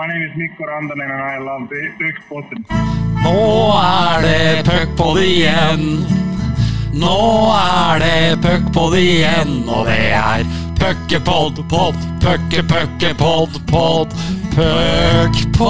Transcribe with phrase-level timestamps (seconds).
[0.00, 2.64] My name is Mikko Rantanen and I love the Puckpodden.
[3.22, 6.06] Nå er det puckpod igjen.
[6.94, 10.44] Nå er det puckpod igjen, og det er
[10.80, 11.94] puckepod, pod,
[12.24, 14.08] pucke, pucke, pod, pod,
[14.56, 15.60] puckpod!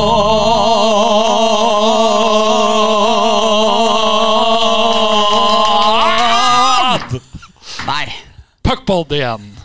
[7.90, 8.06] Nei.
[8.62, 9.59] Puckpod igjen.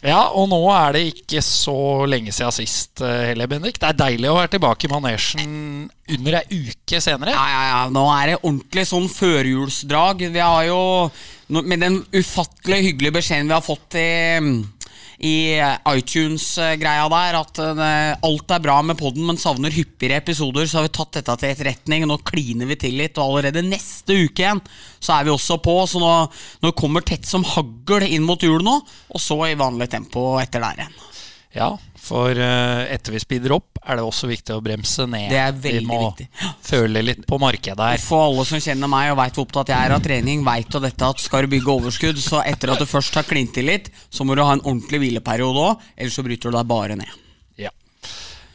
[0.00, 3.76] Ja, og nå er det ikke så lenge siden sist eh, heller, Bendik.
[3.80, 5.50] Det er deilig å være tilbake i manesjen
[6.16, 7.34] under ei uke senere.
[7.36, 7.82] Ja, ja, ja.
[7.92, 10.24] Nå er det ordentlig sånn førjulsdrag.
[10.32, 10.80] Vi har jo
[11.50, 14.04] Med den ufattelig hyggelige beskjeden vi har fått i,
[15.20, 15.60] i
[15.90, 20.86] iTunes-greia der, at eh, alt er bra med podden, men savner hyppigere episoder, så har
[20.86, 22.06] vi tatt dette til etterretning.
[22.08, 24.62] Nå kliner vi til litt, og allerede neste uke igjen
[24.96, 25.76] så er vi også på.
[25.90, 26.14] Så nå,
[26.64, 30.64] nå kommer tett som hagl inn mot jul nå, og så i vanlig tempo etter
[30.64, 30.98] der igjen.
[31.50, 35.28] Ja, for eh, etter vi speeder opp, er det også viktig å bremse ned.
[35.32, 36.26] Det er veldig vi må viktig.
[36.70, 38.02] føle litt på markedet her.
[38.02, 40.82] For alle som kjenner meg og veit hvor opptatt jeg er av trening, veit jo
[40.82, 43.92] dette at skal du bygge overskudd, så etter at du først har klint til litt,
[44.08, 47.20] så må du ha en ordentlig hvileperiode òg, ellers så bryter du deg bare ned.
[47.60, 47.72] Ja.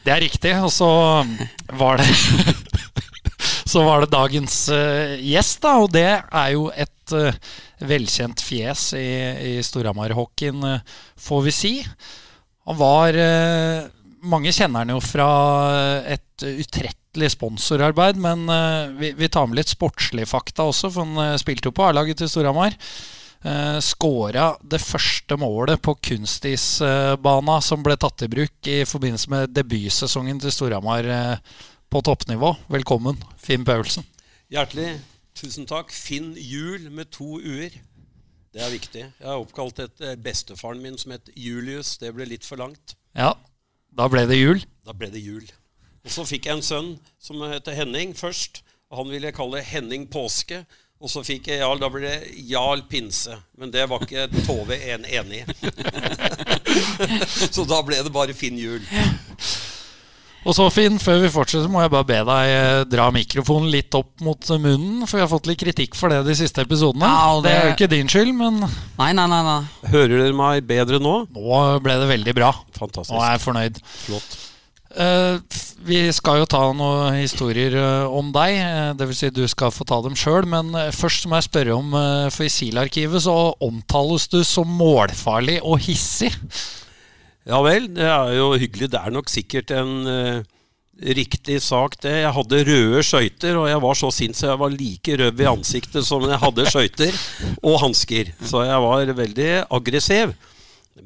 [0.06, 0.56] Det er riktig.
[0.66, 0.90] Og så
[1.78, 2.10] var det
[3.66, 7.34] Så var det dagens uh, gjest, da, og det er jo et uh,
[7.84, 9.08] velkjent fjes i,
[9.50, 11.72] i Storhamar-hockeyen, uh, får vi si.
[12.66, 13.84] Han var eh,
[14.26, 15.28] Mange kjenner han jo fra
[16.10, 21.38] et utrettelig sponsorarbeid, men eh, vi, tar med litt sportslige fakta også, for han eh,
[21.40, 22.74] spilte jo på A-laget til Storhamar.
[23.46, 29.52] Uh, Skåra det første målet på kunstisbana som ble tatt i bruk i forbindelse med
[29.54, 31.06] debutsesongen til Storhamar
[31.92, 32.56] på toppnivå.
[32.72, 34.08] Velkommen, Finn Paulsen.
[34.50, 34.96] Hjertelig
[35.36, 35.94] tusen takk.
[35.94, 37.76] Finn Jul med to u-er.
[38.56, 39.02] Det er viktig.
[39.04, 41.98] Jeg har oppkalt etter bestefaren min som het Julius.
[42.00, 42.94] Det ble litt for langt.
[43.12, 43.34] Ja,
[43.92, 44.62] da ble det jul.
[44.86, 45.44] Da ble det jul.
[46.06, 46.90] Og så fikk jeg en sønn
[47.20, 48.62] som heter Henning først.
[48.88, 50.62] og Han ville jeg kalle Henning Påske.
[50.96, 51.82] Og så fikk jeg Jarl.
[51.82, 53.36] Da ble det Jarl Pinse.
[53.60, 55.74] Men det var ikke Tove en enig i.
[57.54, 58.80] så da ble det bare Finn Jul.
[60.46, 63.94] Og så, Finn, før vi fortsetter, må jeg bare be deg eh, dra mikrofonen litt
[63.98, 67.08] opp mot munnen, for vi har fått litt kritikk for det de siste episodene.
[67.10, 67.48] Ja, det...
[67.50, 69.42] det- er jo ikke din skyld, men Nei, nei, nei.
[69.42, 69.60] nei.
[69.90, 71.16] Hører dere meg bedre nå?
[71.34, 72.52] nå ble det veldig bra.
[72.78, 73.10] Fantastisk.
[73.16, 73.82] Nå er jeg fornøyd.
[74.06, 74.36] Flott.
[74.96, 78.54] Eh, vi skal jo ta noen historier eh, om deg.
[78.62, 79.18] Uh, Dvs.
[79.18, 80.46] Si du skal få ta dem sjøl.
[80.48, 83.34] Men eh, først må jeg spørre om uh, For i SIL-arkivet så
[83.66, 86.32] omtales du som målfarlig og hissig.
[87.46, 88.90] Ja vel, det er jo hyggelig.
[88.90, 90.40] Det er nok sikkert en uh,
[91.14, 92.16] riktig sak, det.
[92.24, 95.48] Jeg hadde røde skøyter, og jeg var så sint så jeg var like rød i
[95.52, 97.22] ansiktet som jeg hadde skøyter
[97.62, 98.34] og hansker.
[98.42, 100.34] Så jeg var veldig aggressiv.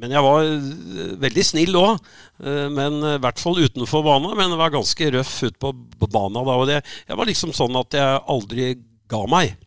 [0.01, 2.11] Men jeg var eh, veldig snill òg.
[2.41, 4.33] Men eh, i hvert fall utenfor banen.
[4.39, 6.55] Men jeg var ganske røff ute på banen da.
[6.55, 6.79] Og det,
[7.09, 8.71] jeg var liksom sånn at jeg aldri
[9.11, 9.59] ga meg.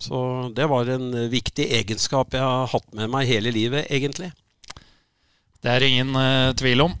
[0.00, 0.18] Så
[0.56, 4.32] det var en viktig egenskap jeg har hatt med meg hele livet, egentlig.
[5.64, 6.94] Det er ingen uh, tvil om.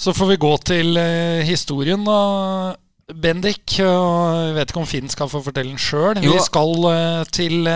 [0.00, 2.76] Så får vi gå til uh, historien, da.
[3.10, 6.20] Bendik, og jeg vet ikke om Finn skal få fortelle den sjøl.
[6.22, 7.66] Vi skal eh, til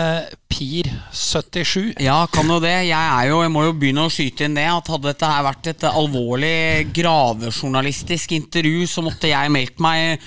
[0.47, 1.97] Pir 77.
[1.99, 2.71] Ja, kan jo det.
[2.87, 5.43] Jeg, er jo, jeg må jo begynne å skyte inn det at hadde dette her
[5.49, 10.23] vært et alvorlig gravejournalistisk intervju, så måtte jeg meldt meg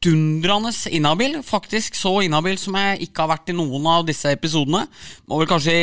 [0.00, 1.42] heidundrende inhabil.
[1.42, 4.86] Faktisk så inhabil som jeg ikke har vært i noen av disse episodene.
[5.28, 5.74] Må vel kanskje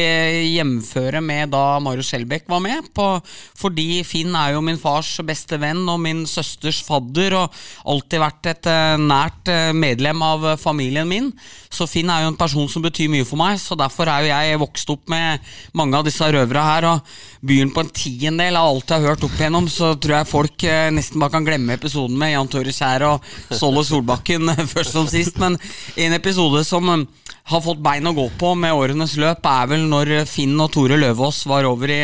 [0.55, 3.21] hjemføre med da Marius Skjelbæk var med, på,
[3.57, 7.53] fordi Finn er jo min fars beste venn og min søsters fadder, og
[7.85, 11.31] alltid vært et eh, nært eh, medlem av eh, familien min.
[11.69, 14.33] Så Finn er jo en person som betyr mye for meg, så derfor er jo
[14.33, 15.45] jeg vokst opp med
[15.77, 16.89] mange av disse røverne her.
[16.89, 20.31] Og byen på en tiendedel av alt jeg har hørt opp igjennom, så tror jeg
[20.31, 24.95] folk eh, nesten bare kan glemme episoden med Jan Tore Skjær og Ståle Solbakken først
[24.95, 25.37] som sist.
[25.37, 25.57] Men
[25.95, 27.05] en episode som eh,
[27.51, 30.97] har fått bein å gå på med årenes løp, er vel når Finn og Tore
[30.97, 32.03] Løvaas var over i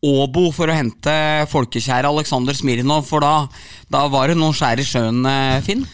[0.00, 1.12] Åbo for å hente
[1.50, 3.44] folkekjære Alexander Smirnov, for da,
[3.92, 5.84] da var det noen skjær i sjøen, eh, Finn.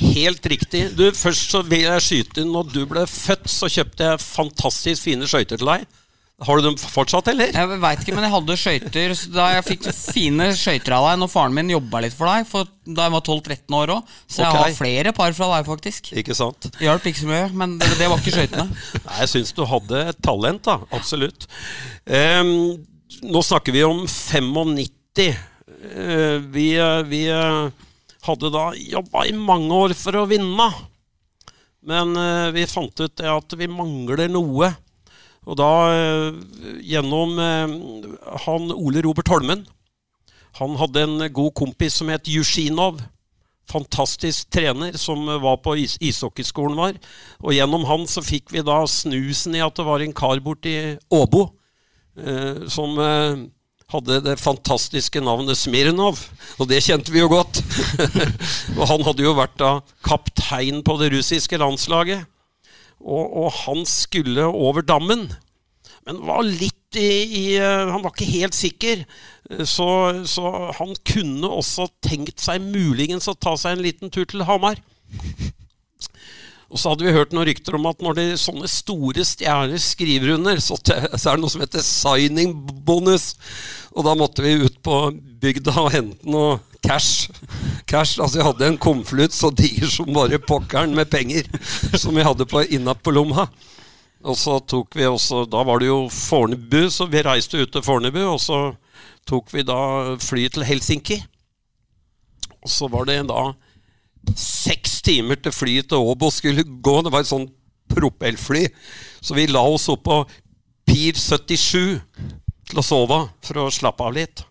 [0.00, 0.90] Helt riktig.
[0.96, 2.52] Du, Først så vil jeg skyte inn.
[2.52, 5.84] Når du ble født, så kjøpte jeg fantastisk fine skøyter til deg.
[6.40, 7.50] Har du dem fortsatt, eller?
[7.52, 11.30] Jeg veit ikke, men jeg hadde skøyter da jeg fikk fine skøyter av deg når
[11.32, 14.14] faren min jobba litt for deg for da jeg var 12-13 år òg.
[14.24, 16.10] Så jeg har flere par fra deg, faktisk.
[16.16, 16.70] Ikke sant?
[16.80, 18.66] Hjalp ikke så mye, men det, det var ikke skøytene.
[19.06, 20.78] Nei, Jeg syns du hadde et talent, da.
[20.96, 21.44] Absolutt.
[22.08, 22.80] Um,
[23.28, 25.46] nå snakker vi om 95.
[25.80, 27.86] Uh, vi eh, vi eh,
[28.26, 30.72] hadde da jobba i mange år for å vinne.
[31.84, 34.72] Men uh, vi fant ut det at vi mangler noe.
[35.48, 36.40] Og da, eh,
[36.84, 37.76] gjennom eh,
[38.46, 39.64] han Ole Robert Holmen
[40.58, 42.98] Han hadde en god kompis som het Jusjinov.
[43.70, 46.98] Fantastisk trener som var på is ishockeyskolen vår.
[47.44, 50.74] Og gjennom han så fikk vi da snusen i at det var en kar borti
[51.14, 51.46] Åbo
[52.18, 53.46] eh, som eh,
[53.90, 56.20] hadde det fantastiske navnet Smirnov,
[56.58, 57.62] og det kjente vi jo godt.
[58.78, 59.72] og han hadde jo vært da
[60.06, 62.26] kaptein på det russiske landslaget.
[63.00, 65.30] Og, og han skulle over dammen,
[66.06, 69.04] men var litt i, i eh, Han var ikke helt sikker.
[69.66, 69.86] Så,
[70.30, 74.80] så, han kunne også tenkt seg muligens å ta seg en liten tur til Hamar.
[76.70, 80.36] Og så hadde vi hørt noen rykter om at når det sånne store stjerner skriver
[80.36, 82.54] under, så, så er det noe som heter signing
[82.86, 83.32] bonus.
[83.90, 85.00] Og da måtte vi ut på
[85.42, 87.30] bygda og hente noe cash.
[87.90, 91.48] Cash, altså Jeg hadde en konvolutt så diger som bare pokkeren med penger
[91.98, 93.48] som vi hadde på, innapp på lomma.
[94.20, 97.84] Og så tok vi også Da var det jo Fornebu, så vi reiste ut til
[97.84, 98.20] Fornebu.
[98.28, 98.60] Og så
[99.28, 101.18] tok vi da fly til Helsinki.
[102.60, 103.50] Og så var det da
[104.36, 107.00] seks timer til flyet til Åbo skulle gå.
[107.02, 107.48] Det var et sånn
[107.90, 108.68] propellfly.
[109.20, 110.22] Så vi la oss opp på
[110.86, 111.98] Pir 77
[112.70, 114.44] til å sove for å slappe av litt.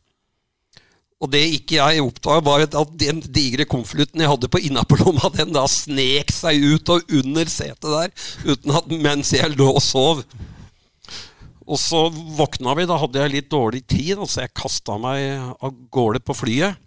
[1.20, 5.52] Og det ikke jeg oppdaga, var at den digre konvolutten jeg hadde på innapålomma, den
[5.56, 8.14] da snek seg ut og under setet der
[8.48, 10.24] uten at, mens jeg lå og sov.
[11.70, 12.06] Og så
[12.40, 16.38] våkna vi, da hadde jeg litt dårlig tid, så jeg kasta meg av gårde på
[16.40, 16.80] flyet.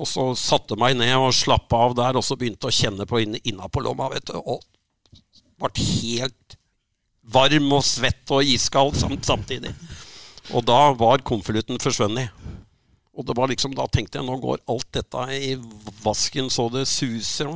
[0.00, 3.20] Og så satte meg ned og slappa av der, og så begynte å kjenne på
[3.22, 4.08] innapålomma.
[4.14, 4.62] vet du, Og
[5.60, 6.56] ble helt
[7.22, 9.74] varm og svett og iskald samtidig.
[10.52, 12.32] Og da var konvolutten forsvunnet.
[13.12, 15.52] Og det var liksom, da tenkte jeg nå går alt dette i
[16.02, 17.52] vasken så det suser.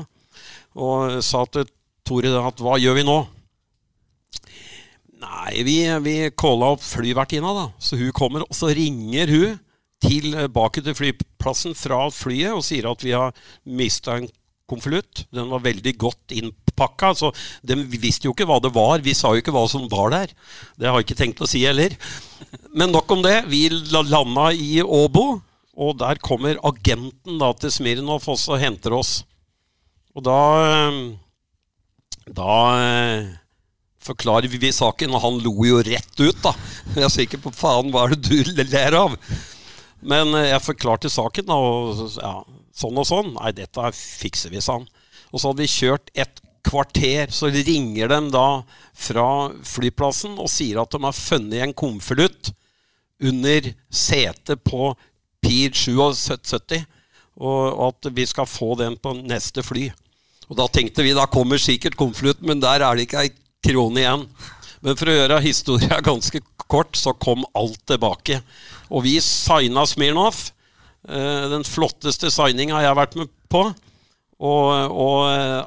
[0.76, 1.64] Og sa til
[2.06, 3.16] Tore at hva gjør vi nå?
[5.16, 7.64] Nei, vi, vi calla opp flyvertinna, da.
[7.82, 9.56] Så hun kommer, og så ringer hun
[10.06, 13.34] tilbake til flyplassen fra flyet og sier at vi har
[13.66, 14.28] mista en
[14.66, 15.24] konvolutt.
[15.34, 17.12] Den var veldig godt innpakka.
[17.14, 17.32] Så
[17.66, 19.04] de visste jo ikke hva det var.
[19.04, 20.34] Vi sa jo ikke hva som var der.
[20.78, 21.94] Det har jeg ikke tenkt å si heller.
[22.74, 23.44] Men nok om det.
[23.50, 25.26] Vi landa i Åbo,
[25.76, 29.20] og der kommer agenten da til Smirnov og henter oss.
[30.16, 30.40] Og da
[32.26, 32.54] Da
[34.06, 36.52] forklarer vi saken, og han lo jo rett ut, da.
[36.94, 39.14] Jeg er sikker på faen, hva er det du ler av?
[40.00, 42.34] Men jeg forklarte saken, og ja,
[42.76, 43.32] sånn og sånn.
[43.38, 44.88] Nei, dette fikser vi, sa han.
[45.32, 48.48] Og så hadde vi kjørt et kvarter, så ringer de da
[48.96, 49.28] fra
[49.66, 52.50] flyplassen og sier at de har funnet en konvolutt
[53.22, 54.90] under setet på
[55.44, 56.82] Pier 77,
[57.36, 59.88] og at vi skal få den på neste fly.
[60.50, 63.32] Og da tenkte vi da kommer sikkert konvolutten, men der er det ikke ei
[63.66, 64.26] krone igjen.
[64.84, 68.40] Men for å gjøre historia ganske kort, så kom alt tilbake.
[68.90, 70.48] Og vi signa Smirnov.
[71.06, 73.68] Den flotteste signinga jeg har vært med på.
[74.36, 75.20] Og, og,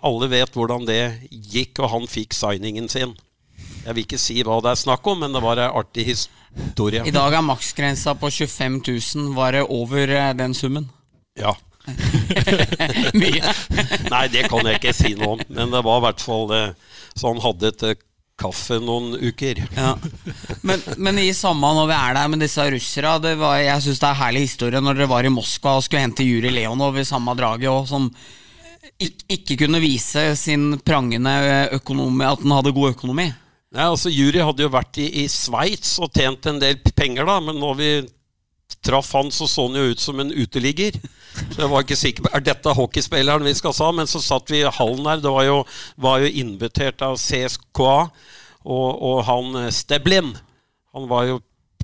[0.05, 3.15] alle vet hvordan det gikk, og han fikk signingen sin.
[3.85, 7.05] Jeg vil ikke si hva det er snakk om, men det var en artig historie.
[7.07, 9.31] I dag er maksgrensa på 25 000.
[9.37, 10.89] Var det over den summen?
[11.39, 11.55] Ja.
[13.21, 13.55] Mye.
[14.13, 15.43] Nei, det kan jeg ikke si noe om.
[15.47, 16.53] Men det var i hvert fall
[17.17, 17.97] så han hadde til
[18.39, 19.61] kaffe noen uker.
[19.75, 19.93] Ja.
[20.65, 23.13] Men, men, i samme når vi er der med disse russere
[23.61, 26.53] Jeg syns det er herlig historie når dere var i Moskva og skulle hente Juri
[26.53, 28.09] Leonov i samme draget, og som
[28.99, 31.33] ikke, ikke kunne vise sin prangende
[31.75, 33.29] økonomi, at han hadde god økonomi.
[33.69, 37.37] Nei, altså Juri hadde jo vært i, i Sveits og tjent en del penger, da,
[37.43, 37.91] men når vi
[38.85, 40.97] traff han, så så han jo ut som en uteligger.
[41.39, 43.91] Så jeg var ikke sikker på Er dette hockeyspilleren vi skal ha?
[43.95, 45.21] Men så satt vi i hallen der.
[45.23, 45.57] Det var jo,
[45.95, 48.09] var jo invitert av CSKA
[48.65, 50.35] og, og han Steblin.
[50.93, 51.39] Han var jo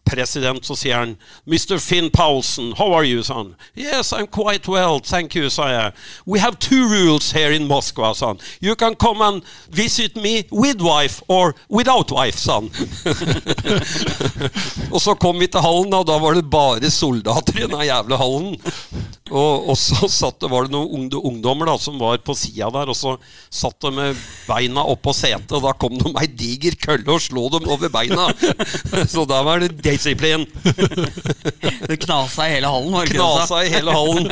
[0.05, 1.15] president, så sier han
[1.50, 1.77] Mr.
[1.82, 3.55] Finn Paulsen, how are you, son?
[3.75, 5.94] Yes, I'm quite well, thank you, sa jeg.
[6.25, 8.39] We have two rules here in Moscow, son.
[8.62, 12.70] You can come and visit me with wife or without wife, son.
[14.94, 18.22] og så kom vi til hallen, og da var det bare soldater i den jævla
[18.22, 18.55] hallen.
[19.34, 22.91] Og, og, så satt det, var det noen ungdommer da, som var på sida der,
[22.94, 23.15] og så
[23.50, 27.48] satt de med beina oppå setet, og da kom det ei diger kølle og slo
[27.55, 28.27] dem over beina.
[29.13, 30.46] så da var det disiplin.
[31.89, 32.94] det knasa i hele hallen?
[32.94, 34.29] Var det knasa i hele hallen.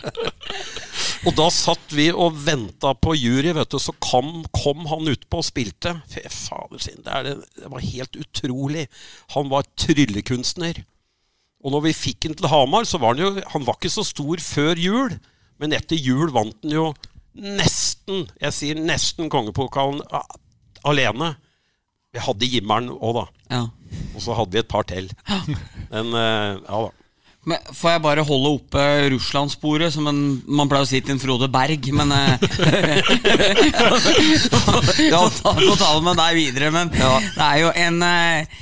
[1.26, 5.40] og da satt vi og venta på jury, vet du, så kom, kom han utpå
[5.40, 5.96] og spilte.
[6.12, 8.90] Fy fader sin, det, det, det var helt utrolig.
[9.38, 10.84] Han var tryllekunstner.
[11.60, 14.04] Og når vi fikk han til Hamar, så var han jo Han var ikke så
[14.06, 15.16] stor før jul,
[15.60, 16.90] men etter jul vant han jo
[17.40, 20.00] nesten, jeg sier nesten kongepokalen
[20.88, 21.34] alene.
[22.10, 23.26] Vi hadde Jimmeren òg, da.
[23.54, 23.60] Ja.
[24.16, 25.06] Og så hadde vi et par til.
[25.92, 26.90] Men uh, ja da.
[27.48, 28.82] Men får jeg bare holde oppe
[29.14, 32.34] Russland-sporet, som en, man pleier å si til en Frode Berg, men eh,
[35.08, 35.22] ja.
[35.24, 38.60] Få ta det med deg videre, men det er jo en eh,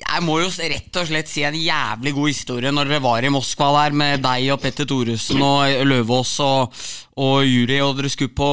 [0.00, 3.32] jeg må jo rett og slett si en jævlig god historie når dere var i
[3.32, 6.82] Moskva der med deg og Petter Thoresen og Løvaas og,
[7.20, 8.50] og Juri, og dere skulle på,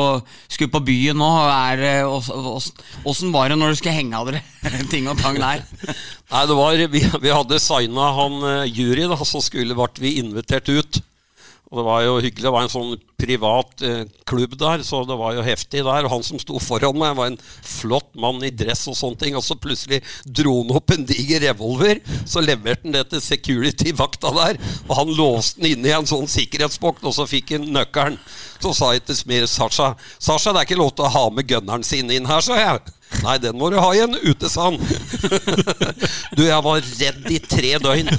[0.51, 1.29] skulle på byen nå.
[3.07, 4.43] Åssen var det når dere skulle henge av dere
[4.93, 5.65] ting og tang der?
[6.31, 10.17] Nei, det var, Vi, vi hadde signa han uh, Juri, da, så skulle ble vi
[10.21, 11.01] invitert ut.
[11.67, 12.45] Og det var jo hyggelig.
[12.45, 16.05] Det var en sånn privat eh, klubb der, så det var jo heftig der.
[16.07, 19.35] Og han som sto foran meg, var en flott mann i dress og sånne ting.
[19.35, 21.99] Og så plutselig dro han opp en diger revolver.
[22.23, 24.61] Så leverte han det til security-vakta der.
[24.87, 28.15] Og han låste den inne i en sånn sikkerhetsbokt, og så fikk han nøkkelen.
[28.63, 31.45] Så sa jeg til Smir Sasha Sasha, det er ikke lov til å ha med
[31.49, 32.96] gunneren sin inn her, sa jeg.
[33.23, 34.77] Nei, den må du ha igjen ute, sa han.
[36.37, 38.11] du, jeg var redd i tre døgn.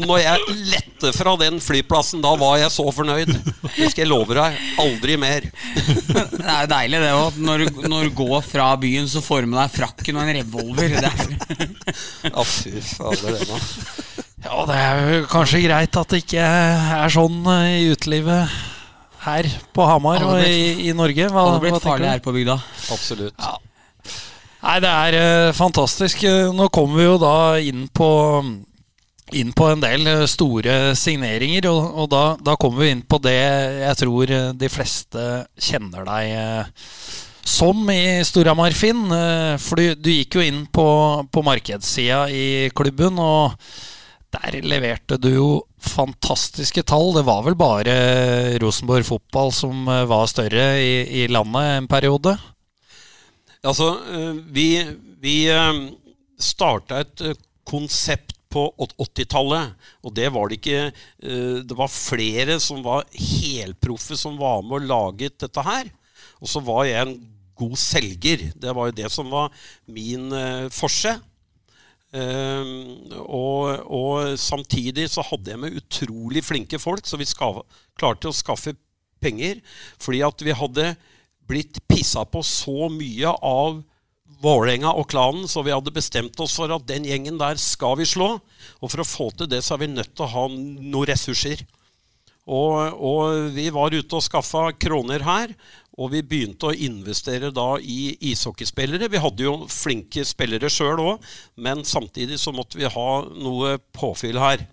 [0.00, 3.30] Når jeg lette fra den flyplassen, da var jeg så fornøyd.
[3.76, 4.58] Det skal jeg love deg.
[4.82, 5.48] Aldri mer.
[5.76, 7.40] Det er jo deilig, det òg.
[7.50, 10.96] Når, når, du går fra byen, så får du med deg frakken og en revolver.
[11.04, 11.74] Er...
[12.30, 13.60] ja, fy fader, det da.
[14.44, 18.56] Ja, det er jo kanskje greit at det ikke er sånn eh, i utelivet
[19.24, 21.30] her på Hamar og i, i Norge.
[21.32, 22.58] Hva, hadde blitt farlig her på bygda.
[22.92, 23.38] Absolutt.
[23.40, 23.56] Ja.
[24.64, 26.22] Nei, det er uh, fantastisk.
[26.56, 28.08] Nå kommer vi jo da inn på,
[29.36, 33.20] inn på en del uh, store signeringer, og, og da, da, kommer vi inn på
[33.24, 35.26] det jeg tror de fleste
[35.60, 36.72] kjenner deg
[37.44, 39.04] som i Storhamar Finn.
[39.60, 40.86] For du, du, gikk jo inn på,
[41.28, 43.52] på markedssida i klubben, og
[44.32, 47.12] der leverte du jo fantastiske tall.
[47.18, 47.98] Det var vel bare
[48.64, 52.38] Rosenborg fotball som var større i, i landet en periode?
[53.64, 54.68] Altså, eh, vi,
[55.24, 55.82] vi eh,
[56.40, 59.72] starta et eh, konsept på 80-tallet,
[60.04, 60.82] og det var det ikke
[61.66, 65.88] Det var flere som var helproffe som var med og laget dette her.
[66.38, 67.16] Og så var jeg en
[67.58, 68.44] god selger.
[68.54, 69.50] Det var jo det som var
[69.90, 70.30] min
[70.70, 71.16] forse.
[72.14, 77.50] og, og, samtidig så hadde jeg med utrolig flinke folk, så vi ska,
[77.98, 78.76] klarte å skaffe
[79.18, 79.58] penger.
[79.98, 80.92] Fordi at vi hadde
[81.48, 83.82] blitt pissa på så mye av
[84.44, 88.06] Vålerenga og klanen, så vi hadde bestemt oss for at den gjengen der skal vi
[88.08, 88.34] slå.
[88.82, 91.62] Og for å få til det, så er vi nødt til å ha noen ressurser.
[92.44, 95.54] Og, og vi var ute og skaffa kroner her.
[95.94, 99.08] Og vi begynte å investere da i ishockeyspillere.
[99.08, 104.40] Vi hadde jo flinke spillere sjøl òg, men samtidig så måtte vi ha noe påfyll
[104.42, 104.66] her.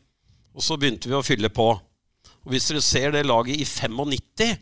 [0.58, 1.70] Og så begynte vi å fylle på.
[2.42, 4.58] Og hvis dere ser det laget i 95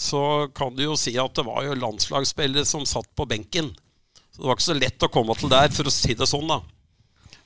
[0.00, 3.68] så kan du jo si at det var jo landslagsspillere som satt på benken.
[4.32, 6.48] Så det var ikke så lett å komme til der, for å si det sånn,
[6.48, 6.62] da.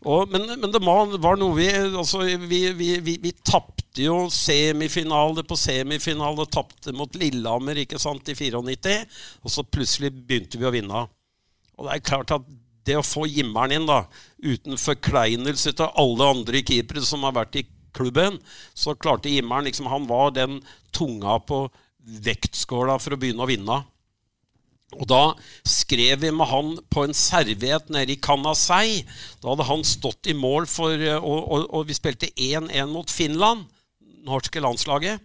[0.05, 5.43] Og, men, men, det var noe vi altså, Vi, vi, vi, vi tapte jo semifinale
[5.49, 6.45] på semifinale.
[6.53, 8.99] Tapte mot Lillehammer ikke sant, i 94.
[9.43, 11.07] Og så plutselig begynte vi å vinne.
[11.75, 12.45] Og det er klart at
[12.85, 14.05] det å få Jimmeren inn, da,
[14.45, 17.65] uten forkleinelse til alle andre keepere som har vært i
[17.97, 18.37] klubben,
[18.77, 20.61] så klarte Jimmeren liksom, Han var den
[20.93, 21.65] tunga på
[22.05, 23.81] vektskåla for å begynne å vinne.
[24.95, 25.23] Og da
[25.67, 29.03] skrev vi med han på en serviett nede i Canasei.
[29.43, 33.65] Da hadde han stått i mål for Og, og, og vi spilte 1-1 mot Finland,
[33.99, 35.23] det norske landslaget.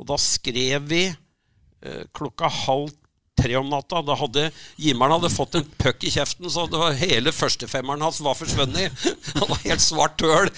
[0.00, 2.92] Og da skrev vi eh, klokka halv
[3.40, 4.02] tre om natta.
[4.04, 4.48] Da hadde
[4.80, 9.06] Jimmeren hadde fått en puck i kjeften, så det var hele førstefemmeren hans var forsvunnet.
[9.38, 10.50] Han var helt svart høl.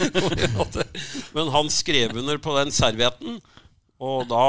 [1.36, 3.40] Men han skrev under på den servietten.
[4.02, 4.46] Og da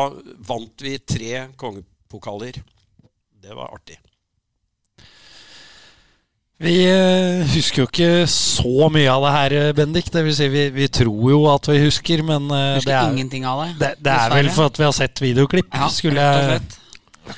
[0.48, 2.58] vant vi tre kongepokaler.
[3.44, 4.00] Det var artig.
[6.64, 10.08] Vi eh, husker jo ikke så mye av det her, Bendik.
[10.14, 13.10] Det vil si, vi, vi tror jo at vi husker, men eh, husker det er,
[13.12, 13.74] ingenting av det.
[13.82, 15.74] Det, det er vel for at vi har sett videoklipp.
[15.76, 16.62] Ja, skulle jeg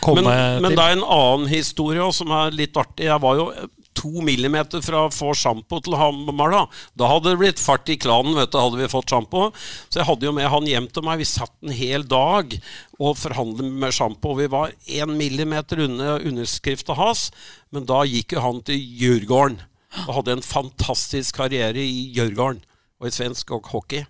[0.03, 0.67] komme men, men til.
[0.67, 3.10] Men det er en annen historie også, som er litt artig.
[3.10, 3.50] Jeg var jo
[3.95, 6.53] to millimeter fra å få sjampo til Hamar.
[6.53, 6.63] Da
[6.99, 9.47] Da hadde det blitt fart i klanen, vet du, hadde vi fått sjampo.
[9.89, 11.21] Så jeg hadde jo med han hjem til meg.
[11.21, 12.57] Vi satt en hel dag
[12.99, 14.35] og forhandlet med sjampo.
[14.39, 17.29] Vi var én millimeter unna underskrifta hans,
[17.71, 19.59] men da gikk jo han til Djurgården.
[20.05, 22.63] Og hadde en fantastisk karriere i Djurgården
[22.99, 24.03] og i svensk hockey.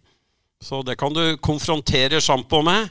[0.61, 2.89] Så det kan du konfrontere sjampo med.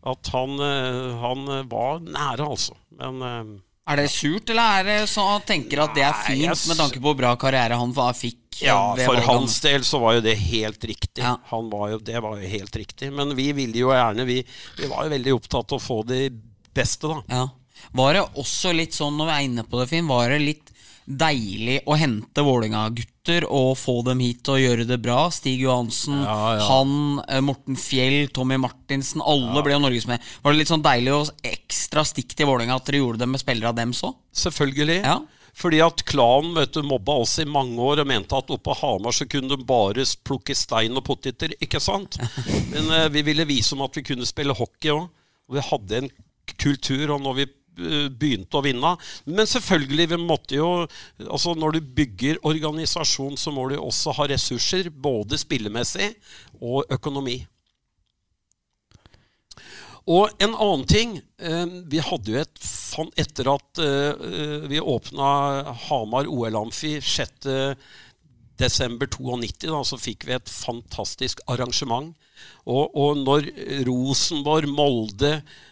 [0.00, 2.72] At han, eh, han var nære, altså.
[2.96, 3.50] Men eh,
[3.88, 6.78] er det surt, eller er det sånn at tenker at det er fint Nei, med
[6.78, 8.60] tanke på hvor bra karriere han fikk?
[8.60, 11.22] Ja, for hans del så var jo det helt riktig.
[11.24, 11.38] Ja.
[11.50, 13.08] Var jo, det var jo helt riktig.
[13.14, 14.42] Men vi ville jo gjerne Vi,
[14.76, 16.26] vi var jo veldig opptatt av å få det
[16.76, 17.22] beste, da.
[17.30, 17.46] Ja.
[17.96, 20.68] Var det også litt sånn, når vi er inne på det, Finn, var det litt
[21.10, 25.28] deilig å hente Vålerenga-gutter og få dem hit og gjøre det bra.
[25.30, 26.64] Stig Johansen, Ja, ja.
[26.66, 29.20] han, eh, Morten Fjell, Tommy Martinsen.
[29.20, 30.18] Alle ble jo norgesmed.
[30.42, 33.40] Var det litt sånn deilig og ekstra stikk til Vålerenga at dere gjorde det med
[33.40, 34.14] spillere av dem så?
[34.32, 35.02] Selvfølgelig.
[35.04, 35.18] Ja.
[35.52, 38.76] Fordi at klanen vet du, mobba oss i mange år og mente at oppe på
[38.80, 41.52] Hamar så kunne de bare plukke stein og poteter.
[41.60, 42.16] Ikke sant?
[42.72, 45.08] Men eh, vi ville vise dem at vi kunne spille hockey òg.
[45.50, 46.10] Og vi hadde en
[46.56, 47.10] kultur.
[47.16, 47.46] Og når vi
[48.10, 48.94] begynte å vinne
[49.24, 50.70] Men selvfølgelig, vi måtte jo
[51.26, 54.90] Altså Når du bygger organisasjon, så må du også ha ressurser.
[54.90, 56.12] Både spillemessig
[56.60, 57.40] og økonomi.
[60.10, 62.68] Og en annen ting eh, Vi hadde jo et
[63.20, 65.26] etter at eh, vi åpna
[65.86, 67.46] Hamar OL-amfi 6.
[68.60, 72.10] desember 92, da, så fikk vi et fantastisk arrangement.
[72.66, 73.46] Og, og når
[73.86, 75.69] Rosenborg, Molde, eh,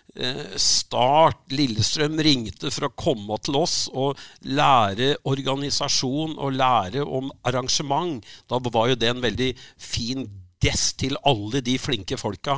[0.59, 8.25] Start, Lillestrøm ringte for å komme til oss og lære organisasjon og lære om arrangement,
[8.51, 10.25] da var jo det en veldig fin
[10.65, 12.57] gest til alle de flinke folka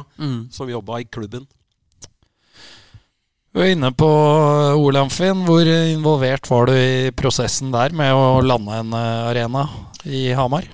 [0.55, 1.45] som jobba i klubben.
[3.51, 4.07] Du er inne på
[4.79, 5.41] Olamfin.
[5.43, 9.65] Hvor involvert var du i prosessen der med å lande en eh, arena
[10.07, 10.69] i Hamar?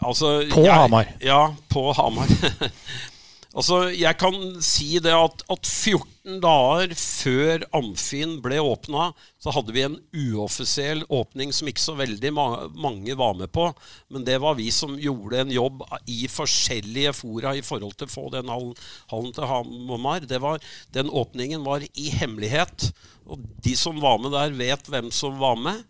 [0.00, 1.10] Altså, På Hamar.
[1.20, 2.32] Ja, på Hamar.
[3.54, 9.10] altså, jeg kan si det at, at 14 dager før Amfin ble åpna,
[9.42, 13.68] så hadde vi en uoffisiell åpning som ikke så veldig ma mange var med på.
[14.12, 18.14] Men det var vi som gjorde en jobb i forskjellige fora i forhold til å
[18.14, 18.74] få den hallen,
[19.12, 20.28] hallen til Hamar.
[20.44, 22.90] Var, den åpningen var i hemmelighet.
[23.28, 25.84] Og de som var med der, vet hvem som var med.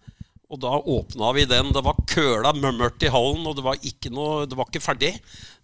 [0.55, 1.73] Og da åpna vi den.
[1.75, 3.81] Det var køla mørkt i hallen, og det var
[4.15, 5.11] noe, det var ikke ferdig.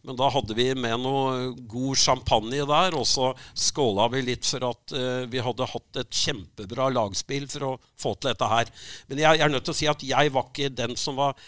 [0.02, 4.66] Men da hadde vi med noe god champagne der, og så skåla vi litt for
[4.70, 8.73] at uh, vi hadde hatt et kjempebra lagspill for å få til dette her.
[9.11, 11.38] Men jeg, jeg er nødt til å si at jeg var ikke den som var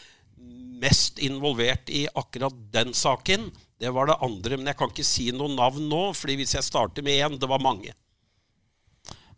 [0.82, 3.50] mest involvert i akkurat den saken.
[3.82, 6.68] Det var det andre, men jeg kan ikke si noe navn nå, fordi hvis jeg
[6.68, 7.96] starter med én, det var mange.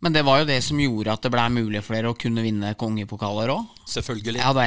[0.03, 2.43] Men det var jo det som gjorde at det ble mulig for dere å kunne
[2.45, 3.65] vinne kongepokaler òg.
[3.89, 4.41] Selvfølgelig.
[4.43, 4.65] Ja, det?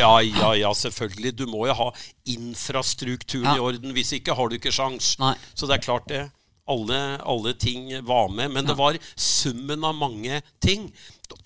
[0.00, 1.34] Ja, ja, ja, selvfølgelig.
[1.36, 1.88] Du må jo ha
[2.26, 3.56] infrastrukturen Ja.
[3.56, 3.92] i orden.
[3.94, 5.16] Hvis ikke har du ikke sjans.
[5.18, 5.34] Nei.
[5.54, 6.30] Så det er klart det.
[6.70, 8.50] Alle, alle ting var med.
[8.52, 10.92] Men det var summen av mange ting.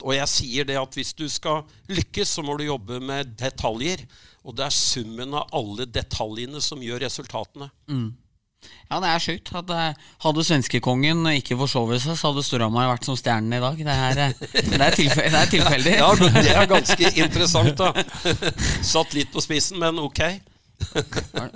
[0.03, 4.05] Og jeg sier det at hvis du skal lykkes, så må du jobbe med detaljer.
[4.45, 7.71] Og det er summen av alle detaljene som gjør resultatene.
[8.91, 9.51] Ja, det er sjukt.
[9.55, 9.79] Hadde,
[10.23, 13.79] hadde svenskekongen ikke forsovet seg, så hadde Storhamar vært som stjernen i dag.
[13.81, 15.95] Det er, eh, det er, tilfell, det er tilfeldig.
[15.99, 17.93] Ja, det er ganske interessant, da.
[18.95, 20.21] Satt litt på spissen, men ok.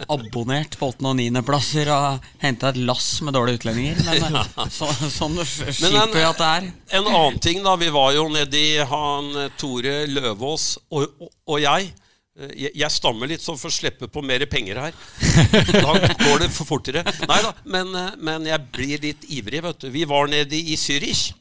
[0.09, 1.05] Abonnert på 8.
[1.11, 1.43] og 9.
[1.47, 4.03] plasser og henta et lass med dårlige utlendinger.
[4.09, 6.69] Men eh, så, sånn skipper at det er.
[6.99, 7.77] En annen ting, da.
[7.81, 11.93] Vi var jo nedi han eh, Tore Løvaas og, og, og jeg.
[12.39, 14.97] Eh, Jeg, jeg stammer litt, så får slippe på mer penger her.
[15.85, 17.03] Da går det for fortere.
[17.27, 19.91] Nei da, men, eh, men jeg blir litt ivrig, vet du.
[19.95, 21.33] Vi var nede i Zürich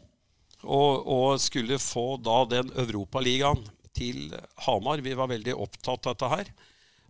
[0.63, 3.61] og, og skulle få da den Europaligaen
[3.97, 4.31] til
[4.65, 5.01] Hamar.
[5.05, 6.51] Vi var veldig opptatt av dette her.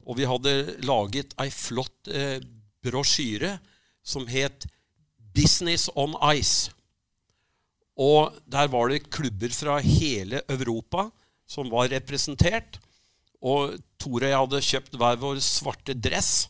[0.07, 0.53] Og vi hadde
[0.87, 2.39] laget ei flott eh,
[2.85, 3.57] brosjyre
[4.07, 4.67] som het
[5.35, 6.71] 'Business on Ice'.
[7.97, 11.09] Og der var det klubber fra hele Europa
[11.49, 12.79] som var representert.
[13.45, 16.47] Og Tore og jeg hadde kjøpt hver vår svarte dress.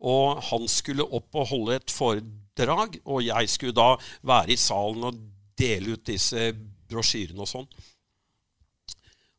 [0.00, 3.92] Og han skulle opp og holde et foredrag, og jeg skulle da
[4.24, 5.18] være i salen og
[5.60, 6.50] dele ut disse
[6.90, 7.68] brosjyrene og sånn.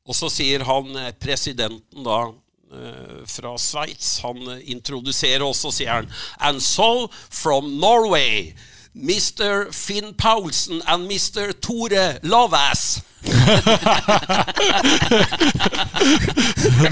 [0.08, 2.20] Og så sier han eh, presidenten da
[2.74, 6.10] eh, fra Sveits Han eh, introduserer oss og sier han
[6.42, 8.56] And so from Norway
[8.94, 9.70] Mr.
[9.72, 11.51] Finn Paulsen and Mr.
[11.62, 13.02] Tore Lavæs.
[16.82, 16.90] Det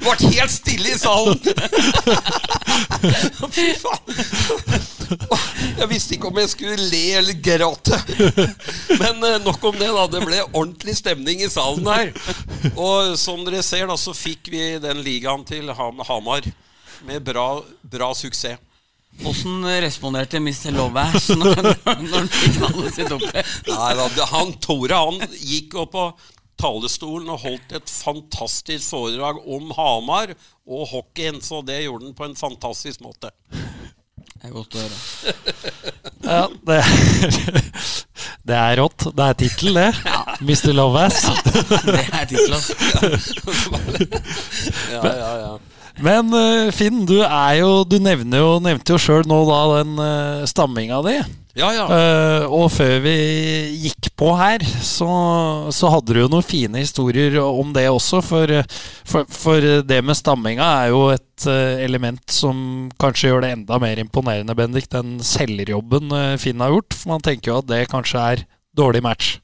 [0.00, 1.38] ble helt stille i salen.
[3.52, 4.00] Fy faen.
[5.76, 7.98] Jeg visste ikke om jeg skulle le eller gråte.
[8.96, 10.06] Men eh, nok om det, da.
[10.14, 12.12] Det ble ordentlig stemning i salen her.
[12.72, 16.42] Og som dere ser, da, så fikk vi den ligaen til Hamar
[17.06, 17.48] med bra,
[17.92, 18.58] bra suksess.
[19.24, 20.70] Åssen responderte Mr.
[20.74, 23.12] Lovass når, når han fikk navnet sitt?
[23.68, 26.06] Nei, da, han Tore han gikk opp på
[26.62, 30.34] talerstolen og holdt et fantastisk foredrag om Hamar
[30.66, 33.32] og hockeyen, så det gjorde han på en fantastisk måte.
[33.50, 34.98] Det er godt å høre.
[36.22, 36.76] Ja, det,
[38.48, 39.08] det er rått.
[39.10, 39.88] Det er tittel, det.
[40.38, 40.70] Mr.
[40.70, 41.24] Lovass.
[41.82, 42.76] Det er tittel, altså.
[44.94, 45.50] Ja, ja, ja.
[46.00, 49.94] Men eh, Finn, du er jo Du nevner jo, nevnte jo sjøl nå da den
[50.00, 51.16] eh, stamminga di.
[51.52, 51.82] Ja, ja.
[51.84, 53.12] Uh, og før vi
[53.82, 55.08] gikk på her, så,
[55.68, 58.22] så hadde du jo noen fine historier om det også.
[58.24, 58.54] For,
[59.04, 61.44] for, for det med stamminga er jo et
[61.84, 66.96] element som kanskje gjør det enda mer imponerende, Bendik, den selgerjobben Finn har gjort.
[66.96, 68.46] For man tenker jo at det kanskje er
[68.78, 69.34] dårlig match.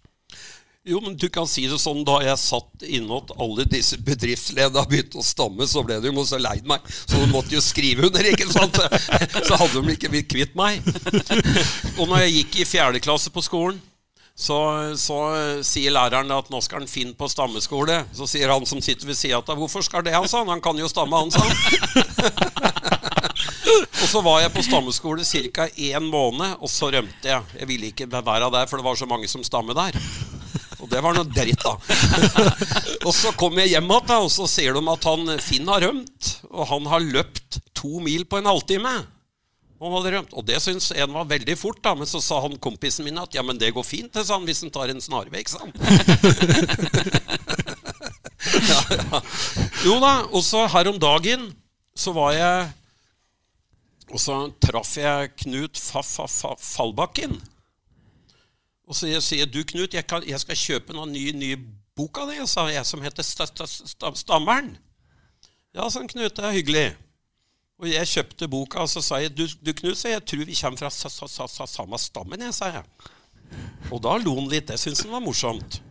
[0.89, 4.89] Jo, men du kan si det sånn, da jeg satt inne at alle disse bedriftslederne
[4.89, 8.09] begynte å stamme, så ble de jo så lei meg, så de måtte jo skrive
[8.09, 8.79] under, ikke sant?
[9.49, 10.81] Så hadde de ikke blitt kvitt meg.
[11.99, 13.79] Og når jeg gikk i fjerde klasse på skolen,
[14.39, 14.57] så,
[14.95, 15.19] så
[15.67, 18.05] sier læreren at nå skal han Finn på stammeskole.
[18.15, 20.53] Så sier han som sitter ved sida av, hvorfor skal det, han sa han?
[20.55, 21.43] Han kan jo stamme, han sa
[23.99, 25.67] Og så var jeg på stammeskole ca.
[25.69, 27.43] én måned, og så rømte jeg.
[27.59, 29.99] Jeg ville ikke være der, for det var så mange som stammer der.
[30.89, 31.77] Og det var noe dritt, da.
[33.07, 36.31] og så kommer jeg hjem igjen, og så ser de at han Finn har rømt.
[36.49, 38.95] Og han har løpt to mil på en halvtime.
[39.85, 40.33] Han hadde rømt.
[40.33, 41.93] Og det syns en var veldig fort, da.
[41.99, 44.65] Men så sa han kompisen min at ja, men det går fint det, han, hvis
[44.65, 45.45] han tar en snarvei.
[45.45, 45.73] sa han.
[49.85, 51.51] Jo da, og så her om dagen
[51.99, 52.69] så var jeg
[54.15, 57.37] Og så traff jeg Knut fa fa fa Fallbakken.
[58.89, 61.59] Og så jeg sier du, Knut, jeg, kan, jeg skal kjøpe noen nye, nye
[61.99, 64.73] boka deg, sa jeg, som heter st st sta, Stammeren.
[65.77, 66.87] Ja, sa Knut, det er hyggelig.
[67.79, 70.81] Og jeg kjøpte boka, og så sa jeg du, du Knut, jeg tror vi kommer
[70.81, 73.13] fra sa, sa, sa, samme stammen, jeg, sa jeg.
[73.93, 74.71] Og da lo han litt.
[74.71, 75.83] Det syntes han var morsomt.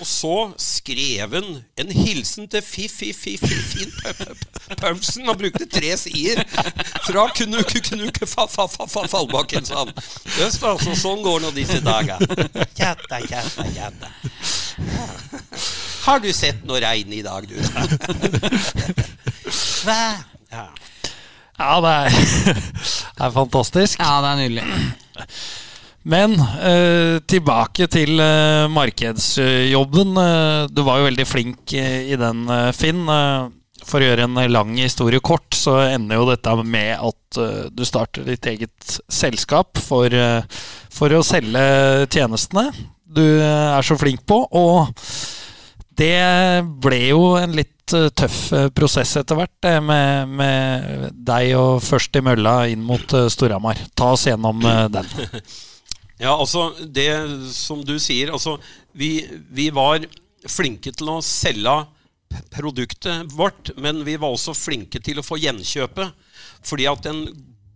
[0.00, 1.46] Og så skrev han
[1.80, 3.92] en hilsen til Fiffi-Fiffi-Fin
[4.80, 5.28] Paulsen.
[5.28, 6.42] og brukte tre sider.
[7.06, 9.92] Fra Knuke Knuke Fallbakken, sa han.
[10.36, 12.20] Just altså, sånn går nå disse dager.
[12.76, 14.12] Kjætta, kjætta, kjætta.
[16.06, 17.56] Har du sett noe regn i dag, du?
[19.86, 20.02] Hva?
[20.52, 20.66] Ja.
[21.56, 22.10] Ja, det er,
[23.16, 23.98] det er fantastisk.
[24.02, 24.64] Ja, det er nydelig.
[26.06, 30.18] Men eh, tilbake til eh, markedsjobben.
[30.22, 33.02] Eh, du var jo veldig flink eh, i den, eh, Finn.
[33.86, 37.38] For å gjøre en lang historie kort, så ender jo dette med at
[37.70, 40.10] du starter ditt eget selskap for,
[40.90, 41.62] for å selge
[42.10, 42.72] tjenestene
[43.06, 44.40] du er så flink på.
[44.58, 44.90] Og
[46.00, 48.40] det ble jo en litt tøff
[48.74, 53.86] prosess etter hvert, med, med deg og først i mølla inn mot Storhamar.
[53.94, 55.14] Ta oss gjennom den.
[56.16, 57.10] Ja, altså det
[57.52, 58.54] som du sier altså
[58.96, 59.20] vi,
[59.52, 60.06] vi var
[60.48, 61.74] flinke til å selge
[62.52, 66.24] produktet vårt, men vi var også flinke til å få gjenkjøpet.
[66.66, 67.22] Fordi at en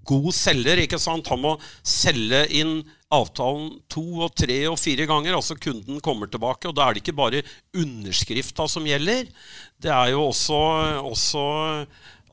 [0.09, 1.55] god selger ikke sant, han må
[1.87, 2.81] selge inn
[3.15, 5.37] avtalen to og tre og fire ganger.
[5.37, 7.45] Altså kunden kommer tilbake, og da er det ikke bare
[7.77, 9.31] underskrifta som gjelder.
[9.81, 10.61] Det er jo også,
[11.11, 11.45] også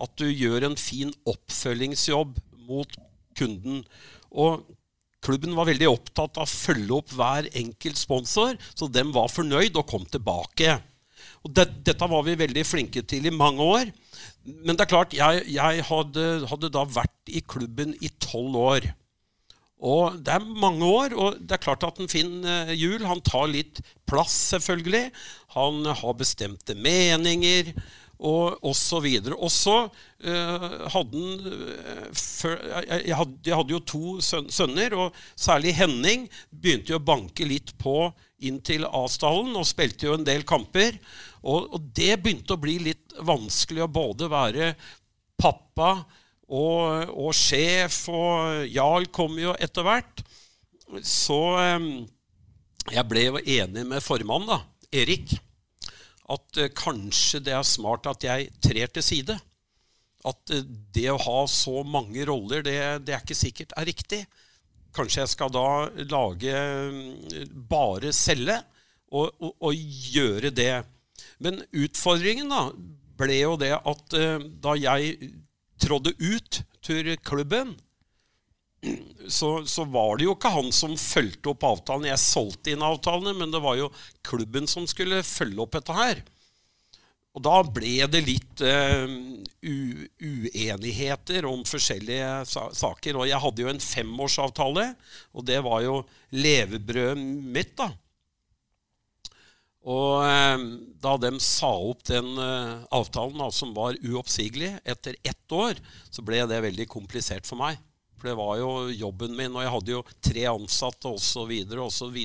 [0.03, 2.97] at du gjør en fin oppfølgingsjobb mot
[3.37, 3.83] kunden.
[4.31, 4.65] Og
[5.27, 9.75] Klubben var veldig opptatt av å følge opp hver enkelt sponsor, så dem var fornøyd
[9.75, 10.77] og kom tilbake.
[11.43, 13.91] Og det, dette var vi veldig flinke til i mange år.
[14.47, 18.87] Men det er klart, jeg, jeg hadde, hadde da vært i klubben i tolv år.
[19.77, 23.45] Og det er mange år, og det er klart at en Finn eh, Juel tar
[23.51, 25.11] litt plass, selvfølgelig.
[25.53, 27.75] Han har bestemte meninger
[28.17, 29.07] og osv.
[29.35, 36.27] Og så uh, hadde han eh, jeg, jeg, hadde, jo to sønner, og særlig Henning
[36.49, 38.09] begynte jo å banke litt på
[38.45, 40.97] inn til Asdalen og spilte jo en del kamper.
[41.43, 44.73] Og, og det begynte å bli litt vanskelig å både være
[45.37, 45.91] pappa
[46.47, 50.23] og, og sjef, og Jarl kom jo etter hvert.
[51.03, 51.39] Så
[51.75, 51.89] um,
[52.87, 54.61] jeg ble jo enig med formannen, da,
[54.95, 55.35] Erik,
[56.33, 59.37] at eh, kanskje det er smart at jeg trer til side.
[60.27, 64.21] At eh, det å ha så mange roller, det, det er ikke sikkert er riktig.
[64.95, 65.67] Kanskje jeg skal da
[66.09, 66.53] lage
[66.91, 68.61] mm, bare celle,
[69.07, 70.81] og, og, og gjøre det.
[71.43, 72.67] Men utfordringen da
[73.17, 75.31] ble jo det at eh, da jeg
[75.81, 77.75] trådde ut til klubben,
[79.27, 82.09] så, så var det jo ikke han som fulgte opp avtalen.
[82.09, 83.91] Jeg solgte inn avtalene, men det var jo
[84.25, 86.23] klubben som skulle følge opp dette her.
[87.37, 89.05] Og da ble det litt uh,
[89.61, 93.19] uenigheter om forskjellige sa saker.
[93.19, 94.87] Og jeg hadde jo en femårsavtale,
[95.37, 96.01] og det var jo
[96.33, 97.91] levebrødet mitt, da.
[99.87, 100.63] Og eh,
[100.99, 105.79] da de sa opp den eh, avtalen, da, som var uoppsigelig, etter ett år,
[106.11, 107.79] så ble det veldig komplisert for meg.
[108.17, 111.53] For det var jo jobben min, og jeg hadde jo tre ansatte osv.
[111.85, 112.17] osv.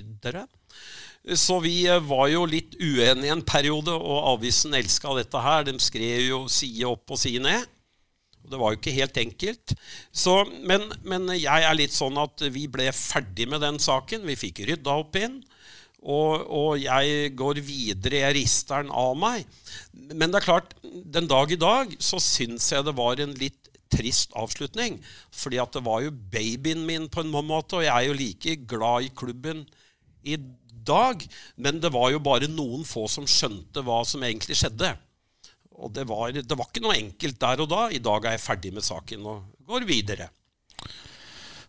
[1.39, 5.69] Så vi eh, var jo litt uenige en periode, og avisen elska dette her.
[5.69, 7.69] De skrev jo side opp og side ned.
[8.43, 9.75] Og Det var jo ikke helt enkelt.
[10.11, 14.27] Så, men, men jeg er litt sånn at vi ble ferdig med den saken.
[14.27, 15.39] Vi fikk rydda opp inn.
[16.03, 19.47] Og, og jeg går videre, jeg rister den av meg.
[20.11, 23.62] Men det er klart, den dag i dag så syns jeg det var en litt
[23.93, 24.99] trist avslutning.
[25.35, 28.57] Fordi at det var jo babyen min på en måte, og jeg er jo like
[28.71, 29.65] glad i klubben
[30.25, 30.37] i
[30.87, 31.25] dag.
[31.57, 34.95] Men det var jo bare noen få som skjønte hva som egentlig skjedde.
[35.83, 37.83] Og det var, det var ikke noe enkelt der og da.
[37.91, 40.29] I dag er jeg ferdig med saken og går videre.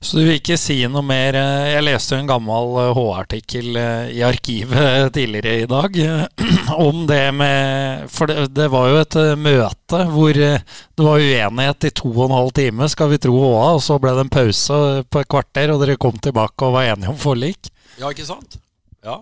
[0.03, 4.23] Så du vil ikke si noe mer eh, Jeg leste en gammel H-artikkel eh, i
[4.27, 6.25] arkivet tidligere i dag eh,
[6.87, 11.93] om det med For det, det var jo et møte hvor det var uenighet i
[11.95, 14.79] to og en halv time, skal vi tro HA, og så ble det en pause
[15.07, 17.69] på et kvarter, og dere kom tilbake og var enige om forlik.
[17.99, 18.57] Ja, ikke sant?
[19.05, 19.19] Ja.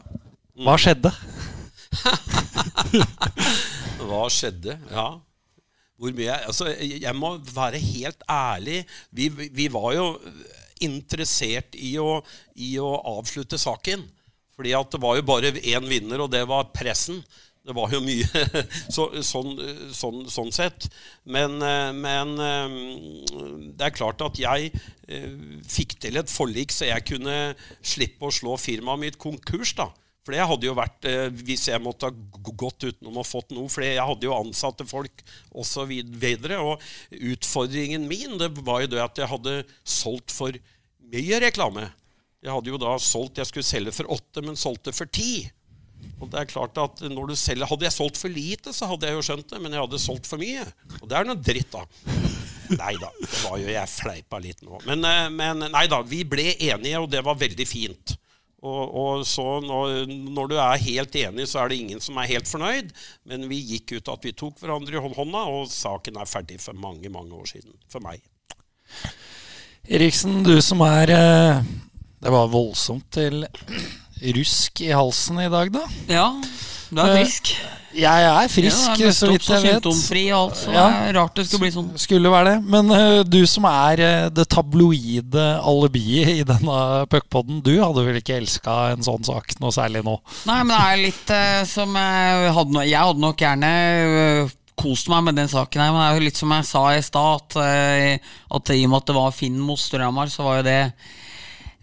[0.64, 1.12] Hva skjedde?
[4.08, 4.78] Hva skjedde?
[4.94, 5.10] Ja.
[6.02, 8.86] Hvor mye Altså, jeg må være helt ærlig.
[9.12, 10.08] Vi, vi var jo
[10.84, 12.20] interessert i å,
[12.56, 14.04] i å, avslutte saken.
[14.56, 17.22] Fordi at det var jo bare én vinner, og det var pressen.
[17.62, 18.26] Det var jo mye
[18.96, 19.54] så, sånn,
[19.94, 20.88] sånn, sånn, sett.
[21.24, 21.60] Men,
[21.98, 22.34] men,
[23.78, 24.72] det er klart at jeg
[25.70, 27.38] fikk til et forlik, så jeg kunne
[27.86, 29.76] slippe å slå firmaet mitt konkurs.
[29.78, 29.92] da.
[30.22, 31.08] For det hadde jo vært
[31.42, 33.70] hvis jeg måtte ha gått utenom og fått noe.
[33.74, 35.90] For jeg hadde jo ansatte folk osv.
[35.90, 40.60] Og, og utfordringen min det var jo det at jeg hadde solgt for
[41.12, 41.88] mye reklame.
[42.42, 45.46] Jeg hadde jo da solgt, jeg skulle selge for åtte, men solgte for ti.
[46.22, 49.10] Og det er klart at når du selger, Hadde jeg solgt for lite, så hadde
[49.10, 50.66] jeg jo skjønt det, men jeg hadde solgt for mye.
[51.02, 51.86] Og det er noe dritt, da.
[52.72, 54.80] Nei da, det var jo jeg fleipa litt nå.
[54.88, 55.06] Men,
[55.36, 58.16] men nei da, vi ble enige, og det var veldig fint.
[58.62, 62.30] Og, og så når, når, du er helt enig, så er det ingen som er
[62.30, 62.92] helt fornøyd.
[63.26, 66.78] Men vi gikk ut at vi tok hverandre i hånda, og saken er ferdig for
[66.78, 67.74] mange, mange år siden.
[67.90, 68.22] For meg.
[69.90, 71.10] Eriksen, du som er
[72.22, 73.48] Det var voldsomt til
[74.38, 75.86] rusk i halsen i dag, da.
[76.12, 76.28] Ja,
[76.92, 77.56] du er frisk.
[77.98, 79.78] Jeg er frisk, ja, så vidt jeg vet.
[79.80, 80.86] Symptomfri og alt, så ja.
[80.88, 81.90] det er rart det skulle bli sånn.
[82.00, 82.72] Skulle være det.
[82.76, 86.78] Men uh, du som er uh, det tabloide alibiet i denne
[87.12, 90.18] puckpoden, du hadde vel ikke elska en sånn sak noe særlig nå?
[90.50, 93.72] Nei, men det er litt uh, som jeg hadde, jeg hadde nok gjerne
[94.82, 97.02] kost meg med den saken her, men det er jo litt som jeg sa i
[97.06, 98.22] stad, at,
[98.58, 100.80] at i og med at det var Finn mot Storhamar, så var jo det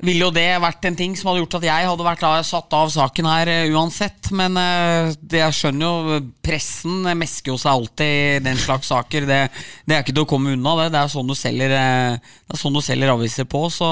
[0.05, 2.91] ville jo det vært en ting som hadde gjort at jeg hadde vært satt av
[2.95, 4.31] saken her uh, uansett.
[4.37, 9.27] Men uh, det jeg skjønner jo, pressen mesker jo seg alltid i den slags saker.
[9.27, 9.41] Det,
[9.85, 10.93] det, er ikke til å komme unna, det.
[10.95, 13.65] Det er sånn du selger, er sånn du selger aviser på.
[13.75, 13.91] Så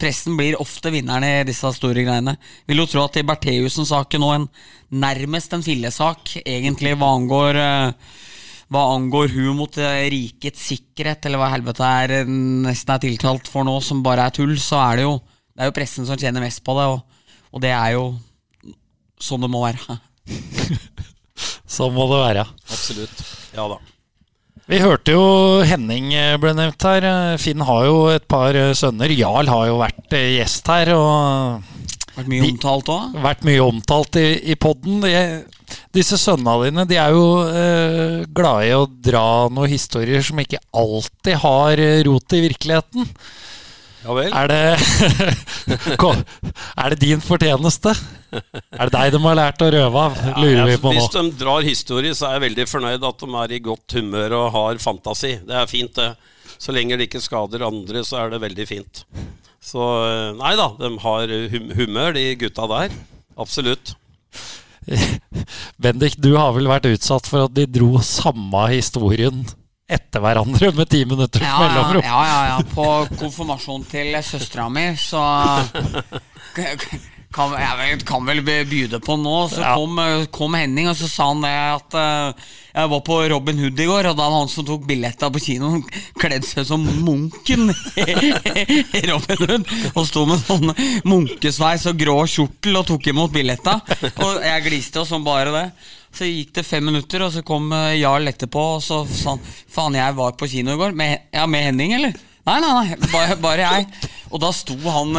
[0.00, 2.36] pressen blir ofte vinneren i disse store greiene.
[2.68, 4.34] Vil jo tro at i Bertheussen-saken nå
[5.00, 7.62] nærmest en fillesak, egentlig, hva angår
[8.68, 9.78] hva angår hun mot
[10.12, 14.52] rikets sikkerhet, eller hva helvete er nesten er tiltalt for nå, som bare er tull,
[14.60, 15.14] så er det jo
[15.58, 17.00] det er jo pressen som tjener mest på det, og,
[17.50, 18.02] og det er jo
[19.18, 19.96] sånn det må være.
[21.74, 22.44] sånn må det være.
[22.70, 23.22] Absolutt.
[23.56, 23.80] Ja da.
[24.70, 25.24] Vi hørte jo
[25.66, 27.08] Henning ble nevnt her.
[27.42, 29.10] Finn har jo et par sønner.
[29.10, 30.92] Jarl har jo vært gjest her.
[30.94, 31.66] Og
[32.20, 33.18] vært mye omtalt òg?
[33.26, 35.02] Vært mye omtalt i, i poden.
[35.96, 40.62] Disse sønnene dine de er jo eh, glade i å dra noen historier som ikke
[40.70, 43.10] alltid har rot i virkeligheten.
[44.04, 44.30] Ja vel.
[44.30, 44.60] Er det,
[46.82, 47.94] er det din fortjeneste?
[48.30, 50.18] Er det deg de har lært å røve av?
[50.38, 51.00] Lurer ja, vi på nå.
[51.00, 54.36] Hvis de drar historie, så er jeg veldig fornøyd at de er i godt humør
[54.38, 55.34] og har fantasi.
[55.48, 56.36] Det er fint, det.
[56.58, 59.04] Så lenge det ikke skader andre, så er det veldig fint.
[59.62, 61.34] Så eh, nei da, de har
[61.78, 62.94] humør, de gutta der.
[63.38, 63.96] Absolutt.
[65.82, 69.44] Bendik, du har vel vært utsatt for at de dro samme historien
[69.88, 72.02] etter hverandre med ti minutters ja, mellomrom.
[72.04, 72.58] Ja, ja, ja.
[72.74, 75.22] På konfirmasjonen til søstera mi, så
[77.34, 79.36] kan, jeg kan vel byde på nå.
[79.48, 79.72] Så ja.
[79.80, 79.96] kom,
[80.34, 83.88] kom, Henning, og så sa han det at uh, jeg var på Robin Hood i
[83.88, 85.82] går, og da var han som tok billetta på kinoen,
[86.20, 89.64] kledd seg som munken i Robin Hood.
[89.94, 90.68] Og sto med sånn
[91.08, 93.80] munkesveis og grå kjortel og tok imot billetta.
[94.20, 95.68] Og jeg gliste jo som bare det.
[96.14, 99.44] Så gikk det fem minutter, og så kom eh, Jarl etterpå og så sa han
[99.68, 100.96] Faen, jeg var på kino i går.
[100.98, 102.16] Med, ja, med Henning, eller?
[102.48, 104.08] Nei, nei, nei, bare, bare jeg.
[104.32, 105.12] Og da sto han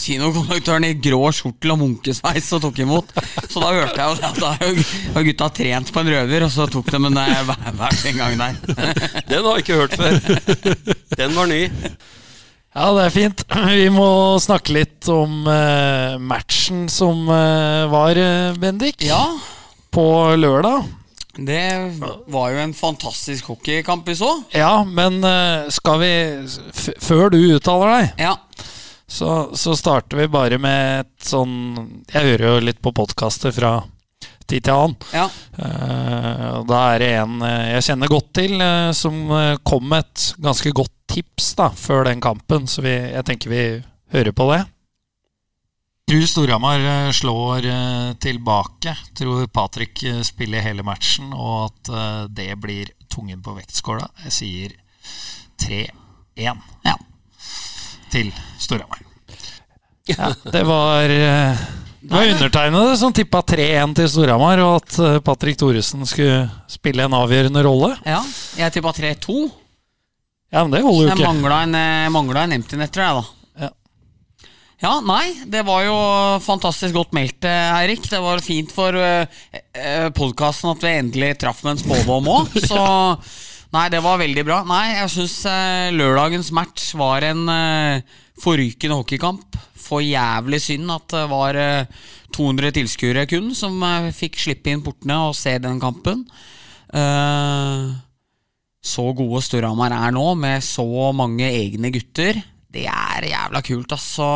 [0.00, 3.12] kinokonduktøren i grå skjortel og munkesveis og tok imot.
[3.50, 6.88] Så da hørte jeg at da har gutta trent på en røver, og så tok
[6.88, 8.56] de en eh, hver sin gang der.
[9.30, 10.20] Den har jeg ikke hørt før.
[11.18, 11.62] Den var ny.
[12.74, 13.44] Ja, det er fint.
[13.68, 14.08] Vi må
[14.42, 18.18] snakke litt om eh, matchen som var,
[18.60, 19.04] Bendik.
[19.04, 19.26] Ja,
[19.94, 20.84] På lørdag.
[21.36, 24.30] det var jo en fantastisk hockeykamp vi så.
[24.54, 26.12] Ja, men eh, skal vi
[27.02, 28.36] Før du uttaler deg, Ja,
[29.06, 33.74] så, så starter vi bare med et sånn Jeg hører jo litt på podkaster fra
[34.48, 34.96] tid til annen.
[35.14, 35.28] ja.
[35.56, 38.58] Eh, da er det en eh, jeg kjenner godt til,
[38.96, 39.22] som
[39.64, 42.66] kom med et ganske godt tips da, før den kampen.
[42.68, 43.64] Så vi, jeg tenker vi
[44.12, 44.62] hører på det.
[46.08, 48.96] Tror Storhamar eh, slår eh, tilbake.
[49.16, 54.04] Tror Patrick eh, spiller hele matchen, og at det blir tungen på vektskåla.
[54.26, 54.74] Jeg sier
[55.64, 56.94] 3-1 ja.
[58.12, 59.00] til Storhamar.
[60.04, 66.04] Ja, det var det var undertegnede som tippa 3-1 til Storhamar, og at Patrick Thoresen
[66.04, 67.94] skulle spille en avgjørende rolle.
[68.04, 68.20] ja.
[68.58, 69.38] Jeg tippa 3-2.
[70.52, 71.32] Ja, men det holder jo Jeg ikke.
[71.32, 73.43] mangla en, mangla en empty netter, jeg, da.
[74.84, 74.98] Ja.
[75.04, 75.96] Nei, det var jo
[76.44, 78.04] fantastisk godt meldt, eh, Eirik.
[78.10, 79.24] Det var fint for uh,
[80.12, 82.58] podkasten at vi endelig traff med en spådom òg.
[82.70, 82.82] Så
[83.74, 84.60] nei, det var veldig bra.
[84.68, 85.38] Nei, jeg syns
[85.96, 89.58] lørdagens match var en uh, forrykende hockeykamp.
[89.84, 94.82] For jævlig synd at det var eh, 200 tilskuere kun som eh, fikk slippe inn
[94.84, 96.24] portene og se den kampen.
[96.94, 97.92] Eh,
[98.84, 102.40] så gode Storhamar er nå, med så mange egne gutter.
[102.74, 104.28] Det er jævla kult, altså.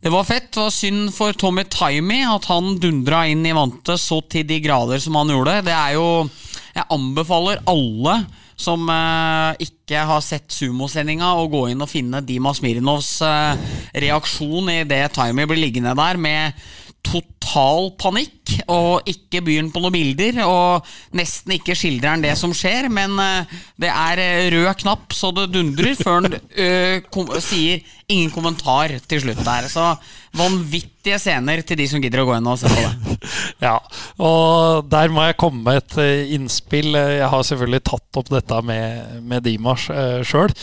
[0.00, 0.48] Det var fett.
[0.54, 4.60] Det var synd for Tommy Timey at han dundra inn i vantet så til de
[4.64, 5.60] grader som han gjorde.
[5.68, 6.06] Det er jo
[6.70, 8.14] Jeg anbefaler alle
[8.60, 13.70] som eh, ikke har sett sumosendinga, å gå inn og finne Dima Smirnovs eh,
[14.04, 16.60] reaksjon i det Timey blir liggende der med
[17.06, 20.86] total panikk, og ikke byr på noen bilder, og
[21.16, 25.32] nesten ikke skildrer han det som skjer, men eh, det er eh, rød knapp så
[25.34, 29.68] det dundrer, før han eh, kom, sier ingen kommentar til slutt der.
[29.70, 29.86] Så
[30.36, 33.18] vanvittige scener til de som gidder å gå inn og se på det.
[33.66, 33.76] Ja,
[34.24, 36.94] og der må jeg komme med et innspill.
[36.96, 39.84] Jeg har selvfølgelig tatt opp dette med, med Dimas
[40.26, 40.54] sjøl.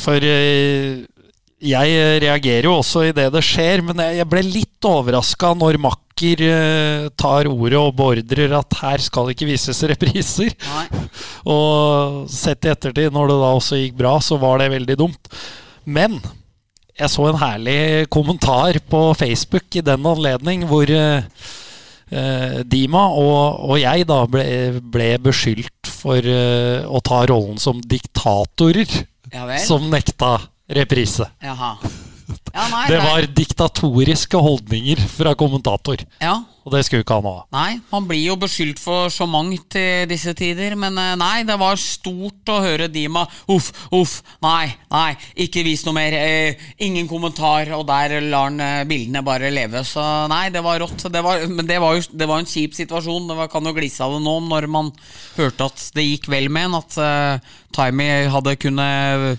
[0.00, 0.28] for
[1.60, 6.44] jeg reagerer jo også i det det skjer, men jeg, ble litt overraska når Makker
[6.46, 10.54] eh, tar ordet og beordrer at her skal det ikke vises repriser.
[10.72, 11.06] Nei.
[11.52, 15.32] Og sett i ettertid, når det da også gikk bra, så var det veldig dumt.
[15.84, 16.18] Men
[17.00, 21.24] jeg så en herlig kommentar på Facebook i den anledning hvor eh,
[22.12, 24.44] eh, Dima og, og jeg da ble,
[24.80, 28.88] ble beskyldt for eh, å ta rollen som diktatorer
[29.30, 30.38] Ja som nekta
[30.70, 31.26] reprise.
[31.42, 31.74] Jaha.
[32.50, 36.42] Ja, nei, Det var diktatoriske holdninger fra kommentator, Ja.
[36.64, 37.44] og det skulle ikke han ha.
[37.52, 41.56] Nei, man blir jo beskyldt for så mangt i disse tider, men eh, nei, det
[41.58, 46.12] var stort å høre Dima Uff, uff, nei, nei, ikke vis noe mer.
[46.14, 49.84] Eh, ingen kommentar, og der lar han eh, bildene bare leve.
[49.86, 51.06] Så nei, det var rått.
[51.10, 53.30] Det var, men det var jo det var en kjip situasjon.
[53.30, 54.92] Det var, kan jo glise av det nå når man
[55.38, 59.38] hørte at det gikk vel med en, at uh, Timey hadde kunnet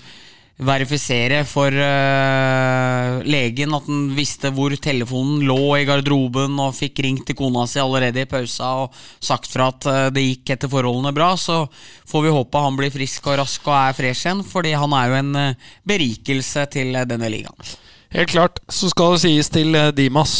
[0.61, 7.25] verifisere for uh, legen at han visste hvor telefonen lå i garderoben, og fikk ringt
[7.29, 11.13] til kona si allerede i pausa og sagt fra at uh, det gikk etter forholdene
[11.17, 11.63] bra, så
[12.09, 15.09] får vi håpe han blir frisk og rask og er fresh igjen, fordi han er
[15.09, 17.73] jo en uh, berikelse til denne ligaen.
[18.11, 18.59] Helt klart.
[18.67, 20.33] Så skal det sies til Dimas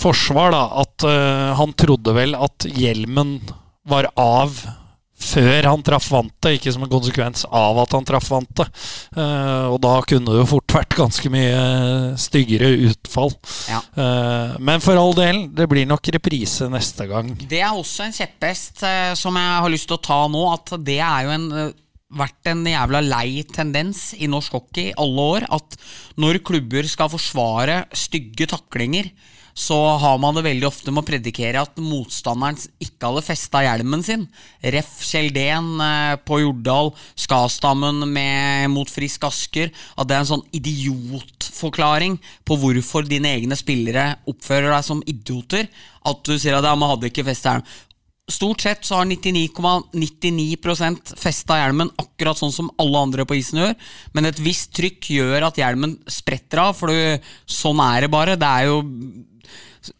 [0.00, 1.04] forsvar da, at
[1.58, 3.34] han trodde vel at hjelmen
[3.84, 4.56] var av
[5.18, 8.70] før han traff vantet, ikke som en konsekvens av at han traff vantet.
[9.16, 13.34] Uh, og da kunne det jo fort vært ganske mye styggere utfall.
[13.70, 13.82] Ja.
[13.98, 17.34] Uh, men for all del, det blir nok reprise neste gang.
[17.50, 20.74] Det er også en kjepphest uh, som jeg har lyst til å ta nå, at
[20.86, 21.76] det er jo en eh,
[22.18, 25.74] vært en jævla lei tendens i norsk hockey alle år at
[26.20, 29.10] når klubber skal forsvare stygge taklinger,
[29.58, 34.04] så har man det veldig ofte med å predikere at motstanderen ikke hadde festa hjelmen
[34.06, 34.26] sin.
[34.62, 34.92] Ref.
[35.08, 39.72] Kjeldén eh, på Jordal, Skastammen med, mot Frisk Asker.
[39.98, 45.66] At det er en sånn idiotforklaring på hvorfor dine egne spillere oppfører deg som idioter.
[46.06, 47.76] At du sier at ja, man hadde ikke festa hjelmen.
[48.28, 53.62] Stort sett så har 99,99 ,99 festa hjelmen akkurat sånn som alle andre på isen
[53.62, 53.72] gjør,
[54.12, 56.92] men et visst trykk gjør at hjelmen spretter av, for
[57.48, 58.36] sånn er det bare.
[58.36, 58.82] Det er jo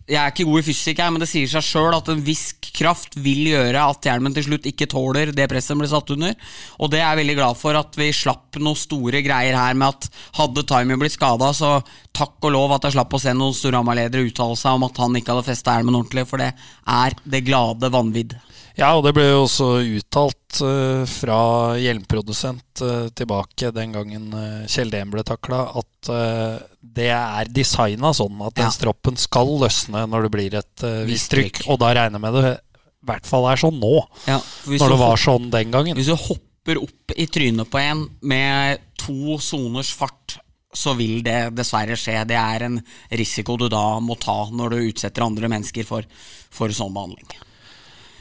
[0.08, 2.50] jeg er ikke god i fysikk, her, men det sier seg sjøl at en viss
[2.78, 6.34] kraft vil gjøre at hjelmen til slutt ikke tåler det presset den blir satt under.
[6.78, 9.94] Og det er jeg veldig glad for at vi slapp noen store greier her med
[9.94, 11.78] at hadde Timey blitt skada, så
[12.16, 15.18] takk og lov at jeg slapp å se noen Storhamar-ledere uttale seg om at han
[15.18, 18.38] ikke hadde festa hjelmen ordentlig, for det er det glade vanvidd.
[18.78, 21.38] Ja, og det ble jo også uttalt uh, fra
[21.82, 28.12] hjelmprodusent uh, tilbake den gangen uh, Kjell Dehn ble takla, at eh, det er designa
[28.14, 28.74] sånn at den Ja.
[28.74, 31.64] stroppen skal løsne når det blir et visst trykk.
[31.72, 33.96] Og da regner jeg med det i hvert fall er sånn nå,
[34.28, 34.38] Ja,
[34.70, 35.98] når det var sånn den gangen.
[35.98, 40.38] Hvis du hopper opp i trynet på en med to soners fart,
[40.74, 42.20] så vil det dessverre skje.
[42.28, 42.78] Det er en
[43.10, 46.06] risiko du da må ta når du utsetter andre mennesker for,
[46.54, 47.38] for sånn behandling.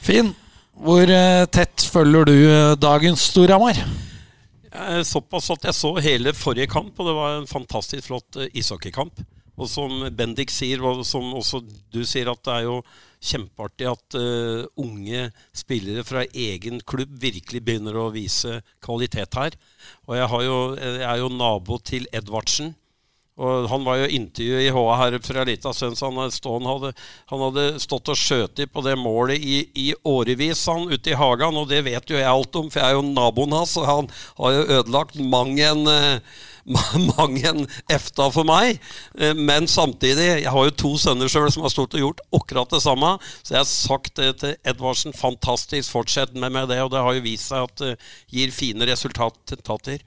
[0.01, 0.33] Fin.
[0.77, 3.79] Hvor eh, tett følger du eh, dagens Storhamar?
[5.07, 9.23] Såpass at jeg så hele forrige kamp, og det var en fantastisk flott eh, ishockeykamp.
[9.57, 12.75] Og som Bendik sier, og som også du sier, at det er jo
[13.25, 15.23] kjempeartig at uh, unge
[15.57, 19.57] spillere fra egen klubb virkelig begynner å vise kvalitet her.
[20.05, 22.75] Og jeg, jo, jeg er jo nabo til Edvardsen.
[23.37, 26.93] Og Han var jo intervjuet i HA her for ei lita stund, så han, hadde
[27.29, 31.59] han, hadde, stått og skjøt på det målet i, i årevis han, ute i hagen,
[31.59, 34.11] og det vet jo jeg alt om, for jeg er jo naboen hans, og han
[34.41, 36.37] har jo ødelagt mang en eh,
[37.15, 38.81] Mang en efta for meg.
[39.15, 42.73] Eh, Men samtidig, jeg har jo to sønner sjøl som har stått og gjort akkurat
[42.75, 43.13] det samme.
[43.39, 45.15] Så jeg har sagt det til Edvardsen.
[45.15, 46.81] Fantastisk, fortsett med, med det.
[46.83, 47.93] Og det har jo vist seg at det
[48.35, 50.03] gir fine resultater.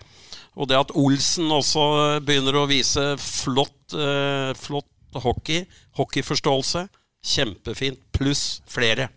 [0.61, 1.83] Og det at Olsen også
[2.25, 5.65] begynner å vise flott, eh, flott hockey,
[5.97, 6.85] hockeyforståelse,
[7.25, 7.99] kjempefint.
[8.13, 9.09] Pluss flere.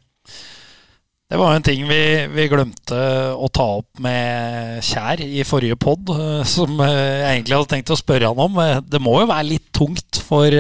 [1.34, 2.98] Det var en ting vi, vi glemte
[3.34, 7.94] å ta opp med Kjær i forrige pod, eh, som eh, jeg egentlig hadde tenkt
[7.96, 8.60] å spørre han om.
[8.62, 10.54] Eh, Det må jo være litt tungt for,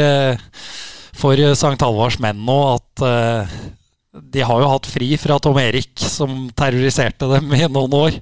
[1.13, 1.77] for St.
[1.77, 3.05] Halvards menn nå at
[4.33, 8.17] de har jo hatt fri fra Tom Erik, som terroriserte dem i noen år.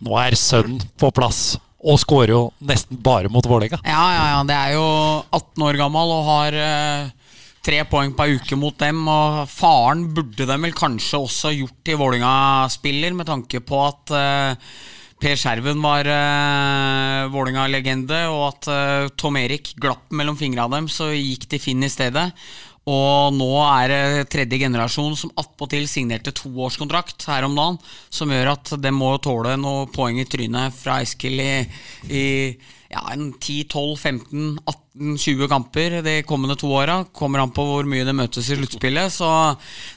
[0.00, 3.80] Nå er sønnen på plass, og skårer jo nesten bare mot Vålerenga.
[3.86, 4.44] Ja, ja, ja.
[4.48, 4.86] Det er jo
[5.32, 9.02] 18 år gammel og har eh, tre poeng per uke mot dem.
[9.08, 14.72] Og faren burde dem vel kanskje også gjort til Vålinga-spiller, med tanke på at eh,
[15.20, 20.88] Per Skjerven var uh, Vålinga-legende, og at uh, Tom Erik glapp mellom fingra av dem,
[20.88, 22.30] så gikk de Finn i stedet.
[22.88, 27.78] Og nå er det tredje generasjon som attpåtil signerte toårskontrakt her om dagen,
[28.08, 31.54] som gjør at de må tåle noen poeng i trynet fra Eskil i,
[32.08, 32.24] i
[32.90, 37.04] ja, en 10-12-15-18-20 kamper de kommende to åra.
[37.14, 39.12] Kommer an på hvor mye det møtes i sluttspillet.
[39.14, 39.28] Så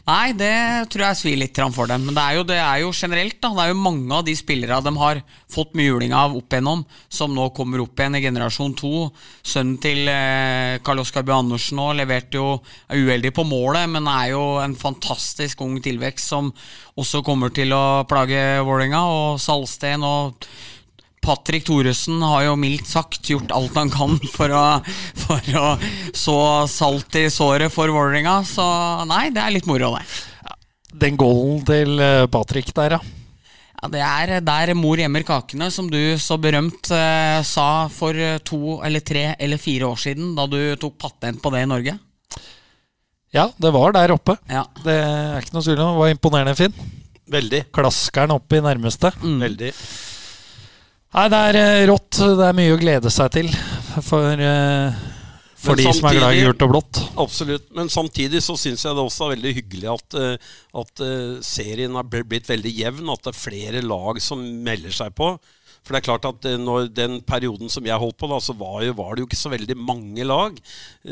[0.06, 0.54] nei, det
[0.94, 2.06] tror jeg svir litt for dem.
[2.06, 3.50] Men det er, jo, det er jo generelt, da.
[3.50, 6.86] Det er jo mange av de spillere de har fått mye juling av opp igjennom,
[7.10, 9.10] som nå kommer opp igjen i generasjon to.
[9.42, 12.62] Sønnen til eh, Karl Oskar Bøe Andersen nå leverte jo
[12.94, 16.54] er uheldig på målet, men er jo en fantastisk ung tilvekst som
[17.02, 19.02] også kommer til å plage Vålerenga.
[19.10, 20.46] Og Salsten og
[21.24, 24.64] Patrick Thoresen har jo mildt sagt gjort alt han kan for å,
[25.24, 25.66] for å
[26.12, 26.38] så
[26.72, 28.42] salt i såret for Vålerenga.
[28.48, 28.64] Så
[29.10, 30.06] nei, det er litt moro, det.
[30.94, 33.02] Den goalen til eh, Patrick der, ja.
[33.84, 38.16] Ja, Det er der mor gjemmer kakene, som du så berømt eh, sa for
[38.46, 41.98] to eller tre eller fire år siden, da du tok patent på det i Norge.
[43.34, 44.38] Ja, det var der oppe.
[44.46, 44.68] Ja.
[44.86, 45.96] Det er ikke noe tvil om.
[45.96, 46.76] Det var imponerende, Finn.
[47.34, 47.64] Veldig.
[47.74, 49.10] Klaskeren opp i nærmeste.
[49.24, 49.72] Veldig.
[51.14, 52.18] Nei, det er eh, rått.
[52.18, 53.50] Det er mye å glede seg til
[54.02, 55.02] for, eh,
[55.62, 57.02] for de de som er glad i samtidig- gult og blått.
[57.22, 57.68] Absolutt.
[57.78, 60.38] Men samtidig så syns jeg det også er veldig hyggelig at, eh,
[60.82, 61.04] at
[61.46, 63.14] serien har blitt veldig jevn.
[63.14, 65.38] At det er flere lag som melder seg på.
[65.84, 68.82] For det er klart at når den perioden som jeg holdt på, da, så var,
[68.82, 70.58] jo, var det jo ikke så veldig mange lag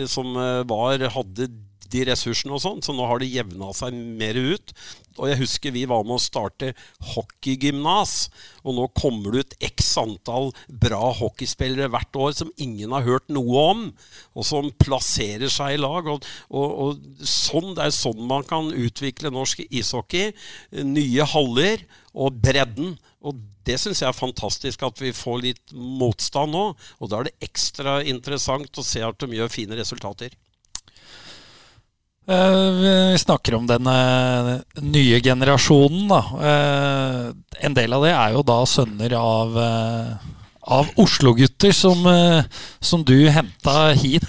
[0.07, 1.49] som var, hadde
[1.91, 4.71] de ressursene og sånn, så nå har det jevna seg mer ut.
[5.19, 6.71] Og jeg husker vi var med å starte
[7.11, 8.29] hockeygymnas,
[8.63, 13.27] og nå kommer det ut x antall bra hockeyspillere hvert år som ingen har hørt
[13.33, 13.85] noe om,
[14.37, 16.07] og som plasserer seg i lag.
[16.11, 20.31] Og, og, og sånn, Det er sånn man kan utvikle norsk ishockey.
[20.71, 21.83] Nye haller
[22.13, 22.95] og bredden.
[23.21, 23.37] Og
[23.67, 26.63] det syns jeg er fantastisk at vi får litt motstand nå.
[26.99, 30.33] Og da er det ekstra interessant å se at de gjør fine resultater.
[32.27, 33.87] Eh, Vi snakker om den
[34.81, 36.19] nye generasjonen, da.
[36.49, 37.31] Eh,
[37.65, 40.13] En del av det er jo da sønner av eh,
[40.61, 42.05] av Oslo-gutter som,
[42.79, 44.27] som du henta hit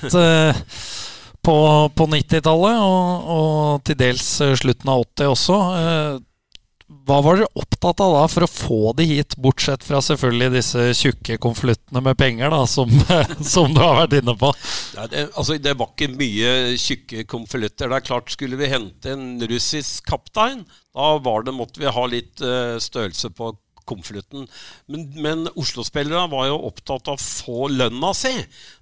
[1.45, 1.57] på,
[1.93, 5.59] på 90-tallet, og, og til dels slutten av 80 også.
[7.03, 10.85] Hva var dere opptatt av da for å få de hit, bortsett fra selvfølgelig disse
[10.99, 12.93] tjukke konvoluttene med penger, da, som,
[13.55, 14.53] som du har vært inne på?
[14.99, 17.91] Nei, det, altså, det var ikke mye tjukke konvolutter.
[17.91, 20.63] Det er klart, skulle vi hente en russisk kaptein,
[20.95, 23.51] da var det, måtte vi ha litt uh, størrelse på
[23.89, 24.47] konvolutten.
[24.87, 28.33] Men, men Oslo-spillere var jo opptatt av å få lønna si.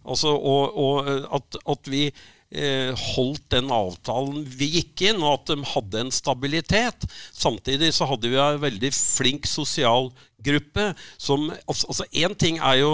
[0.04, 2.04] Altså, og, og eh, at, at vi
[2.50, 7.06] holdt den avtalen vi gikk inn, og at de hadde en stabilitet.
[7.30, 10.90] Samtidig så hadde vi en veldig flink sosial gruppe
[11.20, 12.92] som Altså én ting er jo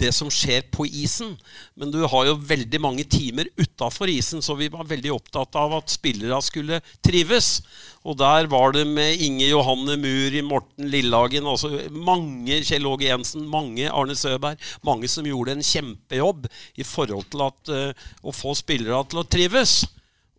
[0.00, 1.34] det som skjer på isen.
[1.78, 5.76] Men du har jo veldig mange timer utafor isen, så vi var veldig opptatt av
[5.78, 7.60] at spillerne skulle trives.
[8.02, 13.46] Og der var det med Inge Johanne Muri, Morten Lillehagen, altså mange Kjell Åge Jensen,
[13.50, 16.48] mange Arne Søberg, mange som gjorde en kjempejobb
[16.80, 19.84] i forhold til at, uh, å få spillere til å trives.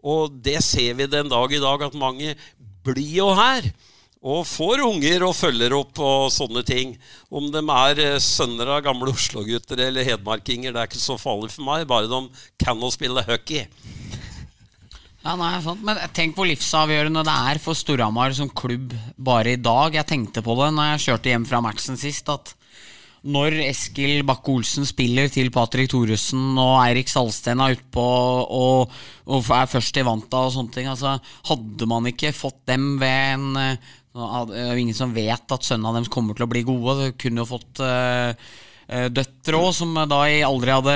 [0.06, 2.36] Og det ser vi den dag i dag, at mange
[2.86, 3.72] blir jo her.
[4.26, 6.96] Og får unger og følger opp og sånne ting.
[7.30, 11.52] Om de er eh, sønner av gamle Oslo-gutter eller hedmarkinger, det er ikke så farlig
[11.54, 12.24] for meg, bare de
[12.62, 13.68] kan å spille hockey.
[15.26, 15.82] Ja, nei, sant.
[15.86, 19.98] Men tenk hvor livsavgjørende det er for Storhamar som klubb bare i dag.
[19.98, 22.54] Jeg tenkte på det når jeg kjørte hjem fra matchen sist, at
[23.26, 28.94] når Eskil Bakke-Olsen spiller til Patrick Thoresen og Eirik Salsten er utpå og,
[29.26, 31.16] og er først i vanta og sånne ting altså,
[31.50, 35.68] Hadde man ikke fått dem ved en eh, det er jo ingen som vet at
[35.68, 36.96] sønnene deres kommer til å bli gode.
[37.02, 38.32] De kunne jo fått uh,
[39.12, 40.96] døtre òg, som da aldri hadde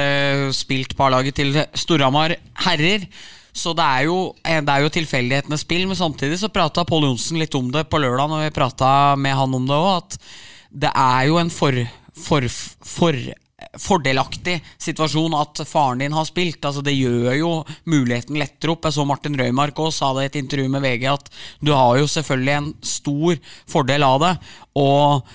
[0.55, 3.09] spilt på A-laget til Storhamar herrer.
[3.59, 7.41] Så det er, jo, det er jo tilfeldighetenes spill, men samtidig så prata Pål Johnsen
[7.41, 10.19] litt om det på lørdag, når vi prata med han om det òg, at
[10.85, 11.75] det er jo en for,
[12.13, 12.45] for,
[12.85, 13.17] for
[13.77, 16.63] fordelaktig situasjon at faren din har spilt.
[16.65, 17.51] Altså Det gjør jo
[17.89, 18.87] muligheten lettere opp.
[18.87, 21.29] Jeg så Martin Røymark også sa det i et intervju med VG at
[21.61, 23.37] du har jo selvfølgelig en stor
[23.69, 24.33] fordel av det.
[24.81, 25.29] Og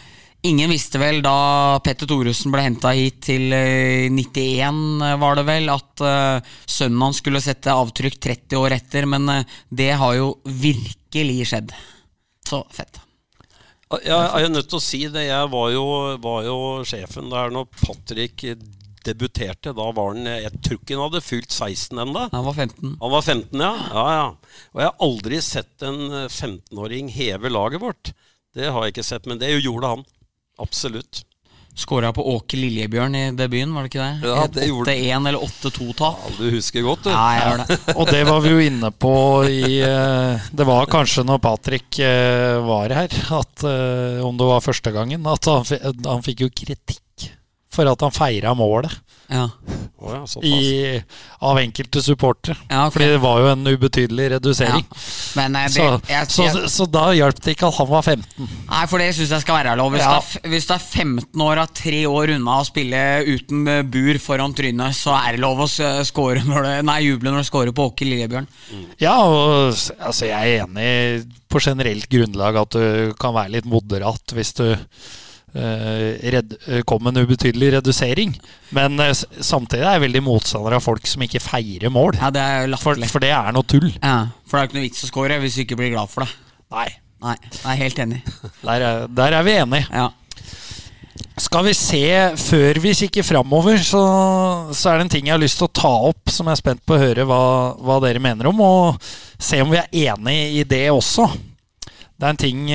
[0.45, 1.37] ingen visste vel da
[1.85, 7.23] Petter Thoresen ble henta hit til 91, eh, var det vel, at uh, sønnen hans
[7.23, 9.09] skulle sette avtrykk 30 år etter.
[9.11, 9.31] Men
[9.71, 11.75] det har jo virkelig skjedd.
[12.45, 13.04] Så fett.
[14.05, 15.27] Jeg er nødt til å si det.
[15.29, 15.85] Jeg var jo,
[16.23, 16.57] var jo
[16.89, 18.47] sjefen der når Patrick
[19.05, 19.75] debuterte.
[19.77, 22.25] Da var han Jeg tror ikke han hadde fylt 16 ennå.
[22.33, 22.97] Han var 15.
[23.03, 23.73] Han var 15, ja.
[23.93, 24.63] ja, ja.
[24.73, 28.15] Og jeg har aldri sett en 15-åring heve laget vårt.
[28.55, 30.05] Det har jeg ikke sett, men det gjorde han.
[30.63, 31.25] Absolutt.
[31.75, 34.29] Skåra på Åke Liljebjørn i debuten, var det ikke det?
[34.31, 36.21] Ja, det 8-1 eller 8-2-tap.
[36.23, 37.11] Ja, du husker godt, du.
[37.11, 37.79] Nei, jeg gjør det.
[37.99, 39.15] Og det var vi jo inne på
[39.51, 44.63] i eh, Det var kanskje når Patrick eh, var her, at eh, om det var
[44.63, 45.67] første gangen, at han,
[46.07, 47.03] han fikk jo kritikk
[47.75, 48.95] for at han feira målet.
[49.27, 49.49] Ja.
[50.05, 51.03] Oh, ja, I,
[51.39, 52.57] av enkelte supportere.
[52.69, 52.93] Ja, okay.
[52.93, 54.85] Fordi det var jo en ubetydelig redusering.
[54.85, 54.99] Ja.
[55.39, 58.51] Men, det, så, jeg, så, så, så, da hjalp det ikke at han var 15.
[58.69, 59.95] Nei, for det syns jeg skal være lov.
[59.95, 63.01] Hvis, det, er, hvis det er 15 år og tre år unna å spille
[63.31, 67.33] uten eh, bur foran trynet, så er det lov å score når det, nei, juble
[67.33, 68.51] når du scorer på Åke Lillebjørn.
[68.77, 68.87] Mm.
[69.01, 74.37] Ja, og altså, jeg er enig på generelt grunnlag at du kan være litt moderat
[74.37, 74.67] hvis du
[75.55, 78.33] Eh, redd, eh, kom en ubetydelig redusering.
[78.75, 82.19] Men uh, samtidig er jeg veldig motstander av folk som ikke feirer mål.
[82.19, 83.87] Ja, det er for, for, det er noe tull.
[84.01, 86.27] Ja, For det er ikke noe vits å score hvis du ikke blir glad for
[86.27, 86.35] det.
[86.75, 86.89] Nei.
[87.25, 88.19] Nei, Jeg er helt enig.
[88.67, 89.87] Der er, der er vi enige.
[89.95, 90.11] Ja.
[91.41, 92.03] Skal vi se,
[92.37, 94.03] før vi kikker framover, så,
[94.75, 96.61] så, er det en ting jeg har lyst til å ta opp, som jeg er
[96.61, 97.41] spent på å høre hva,
[97.79, 101.31] hva dere mener om, og se om vi er enig i det også.
[101.87, 102.69] Det er en ting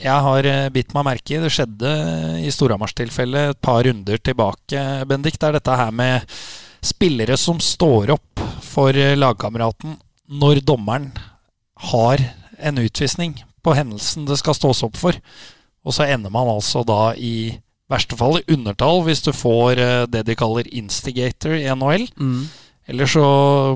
[0.00, 1.40] jeg har eh, bitt meg merke i.
[1.42, 1.92] Det skjedde
[2.40, 5.38] i Storhamars-tilfellet et par runder tilbake, Bendik.
[5.38, 6.36] Det er dette her med
[6.80, 9.98] spillere som står opp for eh, lagkameraten
[10.40, 11.10] når dommeren
[11.90, 12.22] har
[12.60, 15.16] en utvisning på hendelsen det skal stås opp for.
[15.84, 17.58] Og så ender man altså da i
[17.90, 22.08] verste fall i undertall hvis du får eh, det de kaller instigator i NHL.
[22.16, 22.44] Mm.
[22.90, 23.24] Eller så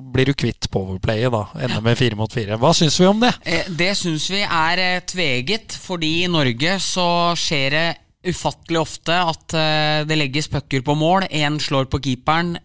[0.02, 1.44] blir du kvitt powerplayet, da.
[1.62, 2.58] Ender med fire mot fire.
[2.58, 3.30] Hva syns vi om det?
[3.46, 7.06] Eh, det syns vi er eh, tveget, fordi i Norge så
[7.38, 7.86] skjer det
[8.24, 11.28] ufattelig ofte at eh, det legges pucker på mål.
[11.30, 12.56] Én slår på keeperen,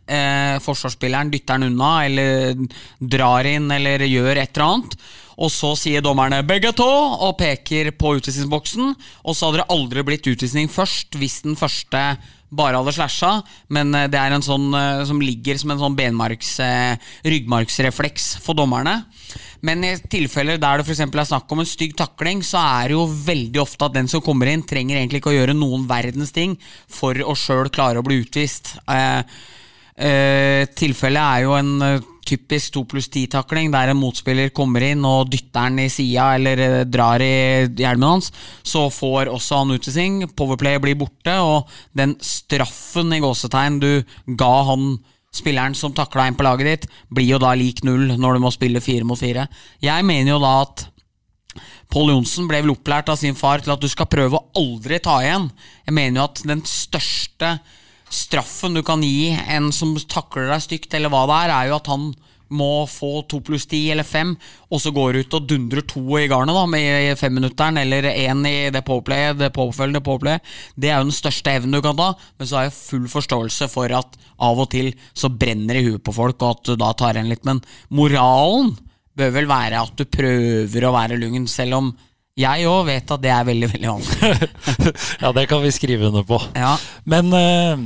[0.66, 2.66] forsvarsspilleren dytter den unna eller
[2.98, 4.98] drar inn eller gjør et eller annet.
[5.40, 6.90] Og så sier dommerne 'begge to'
[7.28, 8.96] og peker på utvisningsboksen.
[9.24, 12.18] Og så hadde det aldri blitt utvisning først hvis den første
[12.50, 13.32] bare hadde slasha,
[13.74, 18.32] men eh, det er en sånn eh, som ligger som en sånn benmarks, ryggmarksrefleks ryggmargsrefleks
[18.44, 19.04] for dommerne.
[19.66, 22.98] Men i tilfeller der det for er snakk om en stygg takling, så er det
[22.98, 26.34] jo veldig ofte at den som kommer inn, trenger egentlig ikke å gjøre noen verdens
[26.36, 26.56] ting
[26.88, 28.78] for å sjøl klare å bli utvist.
[28.90, 29.22] Eh,
[30.00, 35.30] eh, tilfellet er jo en typisk to pluss ti-takling, der en motspiller kommer inn og
[35.34, 37.32] dytter den i sida eller eh, drar i
[37.80, 38.32] hjelmen hans,
[38.64, 40.20] så får også han utvisning.
[40.38, 43.92] Powerplay blir borte, og den straffen i gåsetegn du
[44.40, 44.94] ga han
[45.36, 48.54] spilleren som takla inn på laget ditt, blir jo da lik null når du må
[48.54, 49.46] spille fire mot fire.
[49.84, 50.88] Jeg mener jo da at
[51.90, 55.00] Pål Johnsen ble vel opplært av sin far til at du skal prøve å aldri
[55.02, 55.48] ta igjen.
[55.88, 57.56] Jeg mener jo at den største
[58.10, 61.78] straffen du kan gi en som takler deg stygt, eller hva det er, er jo
[61.80, 62.10] at han
[62.50, 64.32] må få to pluss ti eller fem,
[64.74, 68.56] og så går ut og dundrer to i garnet da, med femminutteren, eller én i
[68.74, 70.56] det påplayet, det påfølgende påplayet.
[70.76, 73.70] Det er jo den største evnen du kan ta, men så har jeg full forståelse
[73.72, 76.76] for at av og til så brenner det i huet på folk, og at du
[76.80, 77.46] da tar igjen litt.
[77.48, 77.62] Men
[77.94, 78.74] moralen
[79.20, 81.96] bør vel være at du prøver å være lugn, selv om
[82.40, 84.52] jeg òg vet at det er veldig, veldig vanskelig.
[85.24, 86.40] ja, det kan vi skrive under på.
[86.56, 86.78] Ja.
[87.10, 87.82] Men eh,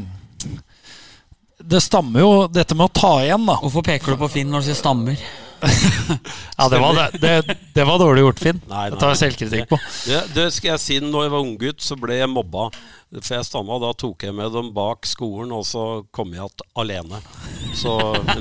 [1.70, 3.58] det stammer jo dette med å ta igjen, da.
[3.64, 5.24] Hvorfor peker du på Finn når du sier stammer?
[6.58, 8.60] Ja, det var, det, det, det var dårlig gjort, Finn.
[8.70, 9.80] Nei, Det tar jeg selvkritikk på.
[10.10, 12.68] Det, det skal jeg si, når jeg var unggutt, så ble jeg mobba.
[13.22, 15.84] For jeg stamma, da tok jeg med dem bak skolen, og så
[16.16, 17.20] kom jeg igjen alene.
[17.78, 17.94] Så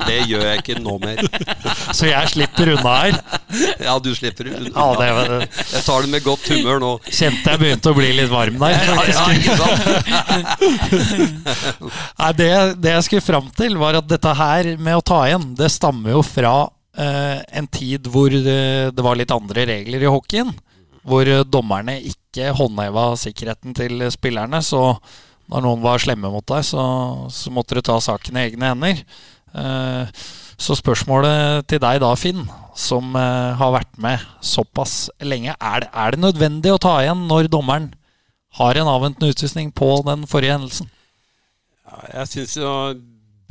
[0.06, 1.20] det gjør jeg ikke nå mer.
[1.96, 3.18] Så jeg slipper unna her.
[3.84, 4.70] Ja, du slipper unna.
[4.72, 6.92] Ja, det var, Jeg tar det med godt humør nå.
[7.04, 8.72] kjente jeg begynte å bli litt varm der.
[8.72, 9.82] Ja, ja, ikke sant?
[12.22, 12.50] Nei, det,
[12.80, 16.16] det jeg skulle fram til, var at dette her med å ta igjen, det stammer
[16.16, 16.54] jo fra
[16.96, 20.52] eh, en tid hvor det, det var litt andre regler i hockeyen.
[21.02, 24.62] Hvor dommerne ikke håndheva sikkerheten til spillerne.
[24.62, 24.80] Så
[25.50, 26.82] når noen var slemme mot deg, så,
[27.32, 29.02] så måtte du ta saken i egne hender.
[29.52, 30.22] Eh,
[30.62, 32.44] så spørsmålet til deg da, Finn,
[32.78, 37.26] som eh, har vært med såpass lenge, er det, er det nødvendig å ta igjen
[37.28, 37.90] når dommeren
[38.60, 40.90] har en avventende utvisning på den forrige hendelsen?
[41.88, 42.72] Ja, Jeg syns jo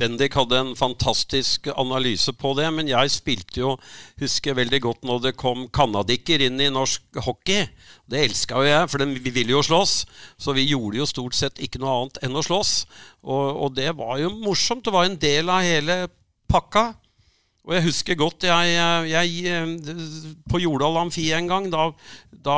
[0.00, 3.74] Bendik hadde en fantastisk analyse på det, men jeg spilte jo
[4.22, 7.66] Husker veldig godt når det kom canadiker inn i norsk hockey.
[8.08, 9.94] Det elska jo jeg, for de, vi ville jo slåss.
[10.40, 12.74] Så vi gjorde jo stort sett ikke noe annet enn å slåss.
[13.22, 14.84] Og, og det var jo morsomt.
[14.86, 15.98] Det var en del av hele
[16.50, 16.92] pakka.
[17.62, 18.70] Og jeg husker godt jeg,
[19.06, 19.82] jeg
[20.50, 21.90] På Jordal Amfi en gang, da,
[22.42, 22.56] da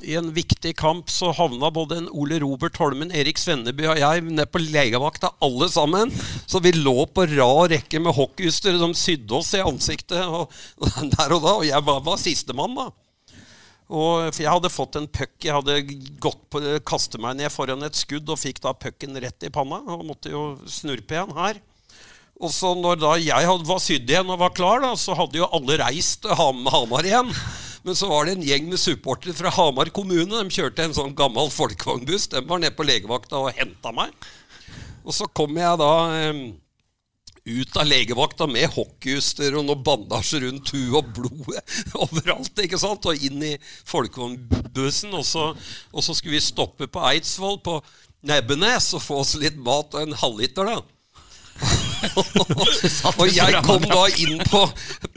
[0.00, 4.24] i en viktig kamp så havna både en Ole Robert Holmen, Erik Svenneby og jeg
[4.24, 6.14] ned på legevakta, alle sammen.
[6.48, 8.80] Så vi lå på rad rekke med hockeyutstyr.
[8.80, 10.48] De sydde oss i ansiktet og
[11.18, 11.58] der og da.
[11.60, 12.88] Og jeg var, var sistemann, da.
[13.86, 15.36] Og, for jeg hadde fått en puck.
[15.44, 15.78] Jeg hadde
[16.24, 19.84] gått på, kastet meg ned foran et skudd og fikk da pucken rett i panna.
[19.92, 21.60] Og måtte jo snurpe igjen her.
[22.36, 25.48] Og så når da jeg var sydd igjen og var klar, da, så hadde jo
[25.56, 27.32] alle reist til Ham Hamar igjen.
[27.86, 30.34] Men så var det en gjeng med supportere fra Hamar kommune.
[30.34, 32.28] De kjørte en sånn gammel folkevognbuss.
[32.34, 34.12] De var nede på legevakta og henta meg.
[35.06, 35.90] Og så kom jeg da
[36.34, 36.42] um,
[37.46, 41.62] ut av legevakta med hockeyutstyr og noe bandasje rundt huet og blodet
[42.04, 42.64] overalt.
[42.66, 43.06] ikke sant?
[43.06, 43.54] Og inn i
[43.86, 45.14] folkevognbussen.
[45.16, 45.64] Og,
[45.94, 47.78] og så skulle vi stoppe på Eidsvoll, på
[48.26, 51.85] Nebbenes, og få oss litt mat og en halvliter, da.
[53.20, 54.62] og jeg kom da inn på,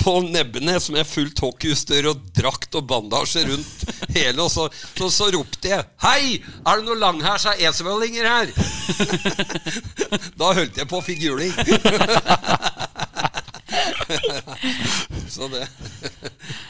[0.02, 3.86] på Nebbenes med fullt hockeyutstyr og drakt og bandasje rundt
[4.16, 4.68] hele, og så,
[4.98, 8.54] så, så ropte jeg 'Hei, er det noe noen av esvellinger her?'
[10.40, 11.54] da holdt jeg på å fikk juling.
[15.30, 15.68] så det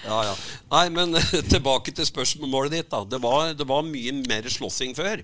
[0.05, 0.35] Ja, ja.
[0.71, 1.15] Nei, men
[1.49, 2.89] tilbake til spørsmålet ditt.
[2.91, 5.21] da Det var, det var mye mer slåssing før,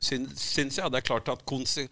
[0.00, 0.90] syn- syns jeg.
[0.92, 1.88] Det er klart at konse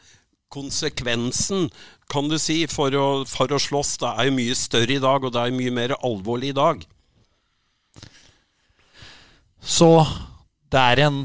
[0.52, 1.68] konsekvensen
[2.10, 5.24] kan du si, for å, for å slåss det er jo mye større i dag,
[5.26, 6.84] og det er mye mer alvorlig i dag.
[9.66, 9.90] Så
[10.70, 11.20] det er en,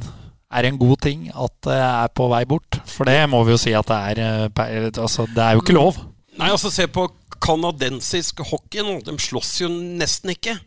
[0.50, 2.80] er en god ting at det er på vei bort.
[2.90, 4.24] For det må vi jo si at det er.
[4.50, 6.02] eh, Altså, det er jo ikke lov.
[6.40, 7.06] Nei, altså Se på
[7.42, 9.00] kanadensisk hockey nå.
[9.06, 10.58] De slåss jo nesten ikke.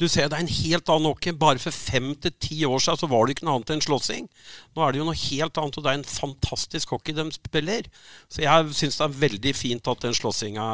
[0.00, 1.34] Du ser Det er en helt annen hockey.
[1.36, 4.28] Bare for fem til ti år siden så var det ikke noe annet enn slåssing.
[4.74, 7.88] Nå er det jo noe helt annet, og det er en fantastisk hockey de spiller.
[8.32, 10.68] Så jeg syns det er veldig fint at den slåssinga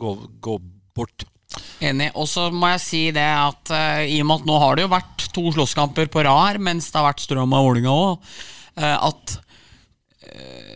[0.00, 0.58] går, går
[0.98, 1.28] bort.
[1.84, 2.10] Enig.
[2.16, 4.86] Og så må jeg si det at uh, i og med at nå har det
[4.86, 8.30] jo vært to slåsskamper på rad mens det har vært strøm av Vålinga òg,
[8.80, 9.34] at
[10.32, 10.72] uh,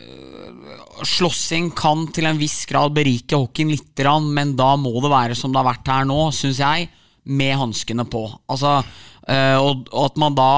[1.07, 5.37] slåssing kan til en viss grad berike hockeyen litt, grann, men da må det være
[5.37, 6.89] som det har vært her nå, syns jeg,
[7.27, 8.23] med hanskene på.
[8.51, 8.79] Altså,
[9.27, 10.51] eh, og, og at man da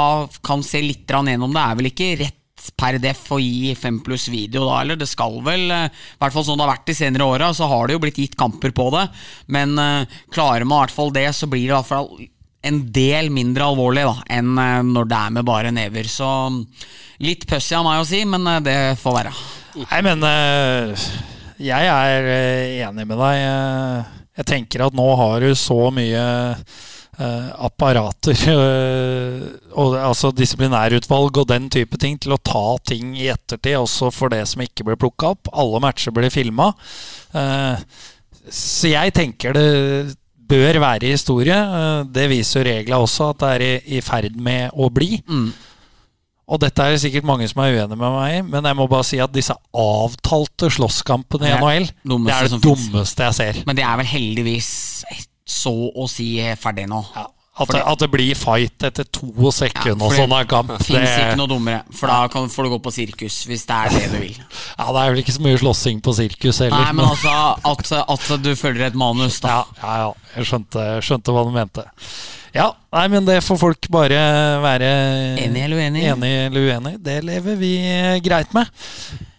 [0.46, 2.36] kan se litt gjennom det, er vel ikke rett
[2.80, 6.36] per def å gi fem pluss video da, eller det skal vel, eh, i hvert
[6.36, 8.76] fall sånn det har vært de senere åra, så har det jo blitt gitt kamper
[8.76, 9.06] på det,
[9.56, 12.12] men uh, klarer man i hvert fall det, så blir det i hvert fall
[12.70, 14.52] en del mindre alvorlig da, enn
[14.92, 16.10] når det er med bare never.
[16.12, 16.28] Så
[17.24, 19.32] litt pussig av meg å si, men det får være.
[19.86, 20.28] Nei, men
[21.56, 22.28] jeg er
[22.84, 24.20] enig med deg.
[24.36, 26.22] Eh, Jeg tenker at nå har du så mye
[27.20, 33.28] eh, apparater, eh, og, altså disiplinærutvalg og den type ting, til å ta ting i
[33.34, 35.52] ettertid, også for det som ikke ble plukka opp.
[35.54, 36.72] Alle matcher blir filma.
[38.50, 40.16] så jeg tenker det
[40.50, 41.54] bør være historie.
[41.56, 45.20] Eh, det viser jo regla også, at det er i, i ferd med å bli.
[46.50, 48.88] Og dette er det sikkert mange som er uenige med meg i, men jeg må
[48.90, 51.90] bare si at disse avtalte slåsskampene i NHL,
[52.26, 53.60] det er det dummeste jeg ser.
[53.70, 54.70] Men det er vel heldigvis
[55.50, 57.04] så å si ferdig nå.
[57.16, 57.28] Ja,
[57.60, 60.70] at, det, at det blir fight etter to sekunder og fordi sånn av kamp.
[60.80, 63.76] Fins det- ikke noe dummere, for da kan, får du gå på sirkus, hvis det
[63.76, 64.38] er det du vil.
[64.78, 66.78] Ja, det er vel ikke så mye slåssing på sirkus heller.
[66.86, 67.34] Nei, men altså
[67.74, 69.58] at, at du følger et manus, da.
[69.60, 70.12] Ja, ja, ja.
[70.38, 71.86] Jeg skjønte, skjønte hva du mente.
[72.56, 74.18] Ja, nei, men det får folk bare
[74.64, 74.88] være
[75.44, 76.04] Enig eller uenig?
[76.10, 76.94] enig eller uenig.
[77.06, 77.74] Det lever vi
[78.26, 78.72] greit med.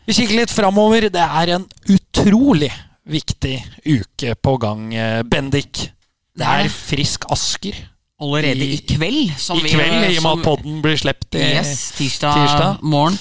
[0.07, 1.09] Vi kikker litt framover.
[1.11, 2.71] Det er en utrolig
[3.11, 3.57] viktig
[3.87, 5.89] uke på gang, eh, Bendik.
[6.37, 6.69] Det er.
[6.71, 7.75] Frisk Asker
[8.21, 9.33] Allerede I- i kveld.
[9.41, 12.83] Som i vi- kveld, i og med at podden blir sluppet i Yes, tirsdag, tirsdag.
[12.83, 13.19] morgen.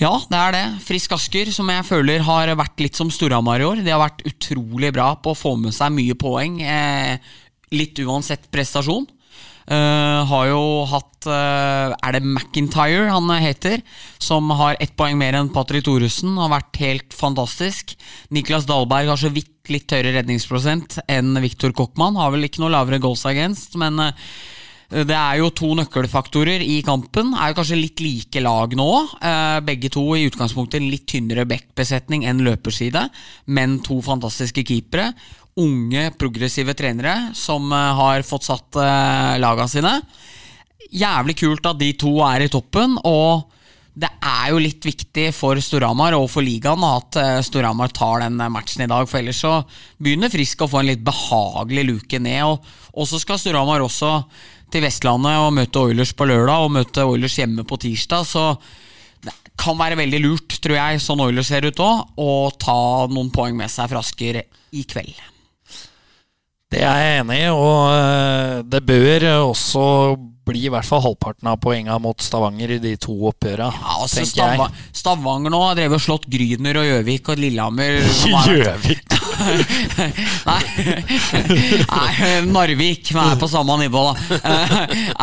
[0.00, 0.80] Ja, det er det.
[0.86, 3.84] Frisk Asker, som jeg føler har vært litt som Storhamar i år.
[3.84, 7.18] De har vært utrolig bra på å få med seg mye poeng, eh,
[7.72, 9.06] litt uansett prestasjon.
[9.68, 13.82] Eh, har jo hatt uh, Er det McIntyre han heter?
[14.16, 16.38] Som har ett poeng mer enn Patrick Thoresen.
[16.40, 17.92] Har vært helt fantastisk.
[18.32, 22.16] Niklas Dahlberg har så vidt litt høyere redningsprosent enn Viktor Kochmann.
[22.16, 24.14] Har vel ikke noe lavere goals against, men uh,
[24.88, 27.34] det er jo to nøkkelfaktorer i kampen.
[27.36, 28.86] Er jo kanskje litt like lag nå.
[29.68, 33.02] Begge to i utgangspunktet litt tynnere backbesetning enn løperside,
[33.52, 35.10] men to fantastiske keepere.
[35.58, 39.94] Unge, progressive trenere som eh, har fått satt lagene laga sine.
[40.88, 43.48] Jævlig kult at de to er i toppen, og
[43.98, 48.38] det er jo litt viktig for Storhamar og for ligaen at eh, Storhamar tar den
[48.40, 49.54] eh, matchen i dag, for ellers så
[49.98, 52.68] begynner Frisk å få en litt behagelig luke ned.
[52.94, 54.12] Og så skal Storhamar også
[54.70, 58.44] til Vestlandet og møte Oilers på lørdag og møte Oilers hjemme på tirsdag, så
[59.24, 62.78] det kan være veldig lurt, tror jeg, sånn Oilers ser ut òg, å ta
[63.10, 65.37] noen poeng med seg fra Asker i kveld.
[66.68, 69.84] Det er jeg enig i, og eh, det bør også
[70.48, 73.70] bli i hvert fall halvparten av poengene mot Stavanger i de to oppgjørene.
[73.78, 74.68] Ja, altså jeg.
[74.96, 78.02] Stavanger nå har drevet og slått Gryner og Gjøvik og Lillehammer.
[78.48, 79.18] Gjøvik!
[80.48, 80.62] Nei,
[81.86, 84.38] Nei Narvik er på samme nivå, da.
[84.38, 84.74] Eh,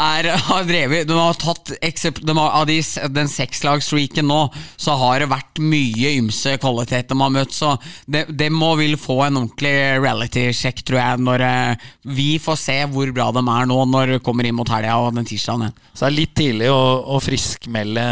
[0.06, 2.78] Er, har drevet, de har tatt de har, Av de,
[3.16, 4.40] den sekslagsstreaken nå,
[4.80, 7.56] så har det vært mye ymse kvalitet de har møtt.
[7.56, 7.74] Så
[8.12, 9.74] det, de må vil få en ordentlig
[10.04, 14.24] reality-sjekk, tror jeg, når eh, vi får se hvor bra de er nå når det
[14.26, 15.74] kommer inn mot helga den tirsdagen.
[15.94, 16.82] Så det er litt tidlig å,
[17.16, 18.04] å friskmelde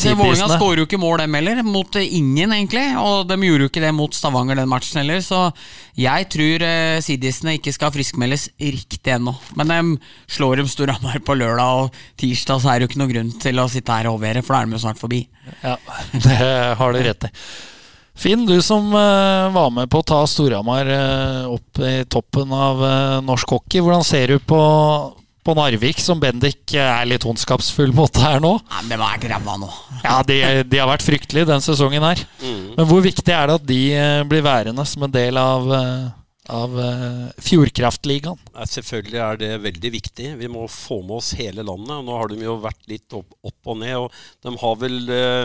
[0.00, 1.60] ser Vålerenga skårer jo ikke mål, dem heller.
[1.66, 2.84] Mot eh, ingen, egentlig.
[3.00, 5.22] Og de gjorde jo ikke det mot Stavanger den matchen heller.
[5.24, 5.42] Så
[5.98, 9.36] jeg tror eh, sidisene ikke skal friskmeldes riktig ennå.
[9.58, 13.14] Men de slår dem Storhamar på lørdag, og tirsdag så er det jo ikke noe
[13.14, 15.24] grunn til å sitte her og overvære, for da er de jo snart forbi.
[15.62, 15.78] Ja,
[16.26, 16.36] det
[16.80, 17.34] har du rett i.
[18.16, 22.80] Finn, du som uh, var med på å ta Storhamar uh, opp i toppen av
[22.80, 23.82] uh, norsk hockey.
[23.84, 24.60] Hvordan ser du på,
[25.46, 28.56] på Narvik, som Bendik er litt ondskapsfull mot her nå?
[28.72, 29.70] Nei, men de er ræva nå.
[30.02, 32.22] Ja, de, de har vært fryktelige den sesongen her.
[32.76, 36.04] Men hvor viktig er det at de eh, blir værende som en del av, eh,
[36.50, 38.42] av eh, Fjordkraftligaen?
[38.56, 40.28] Ja, selvfølgelig er det veldig viktig.
[40.42, 42.02] Vi må få med oss hele landet.
[42.08, 43.96] Nå har de jo vært litt opp, opp og ned.
[44.02, 45.00] Og de har vel,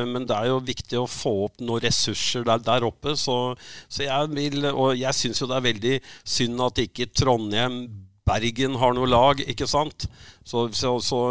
[0.10, 3.14] men det er jo viktig å få opp noen ressurser der, der oppe.
[3.20, 3.42] Så,
[3.86, 5.98] så jeg vil, og jeg syns jo det er veldig
[6.38, 7.84] synd at ikke Trondheim
[8.32, 10.08] Bergen har noe lag, ikke sant?
[10.48, 11.22] Så, så, så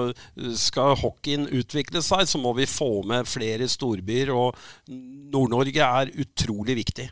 [0.58, 4.34] skal hockeyen utvikle seg, så må vi få med flere storbyer.
[4.36, 4.54] Og
[5.32, 7.10] Nord-Norge er utrolig viktig.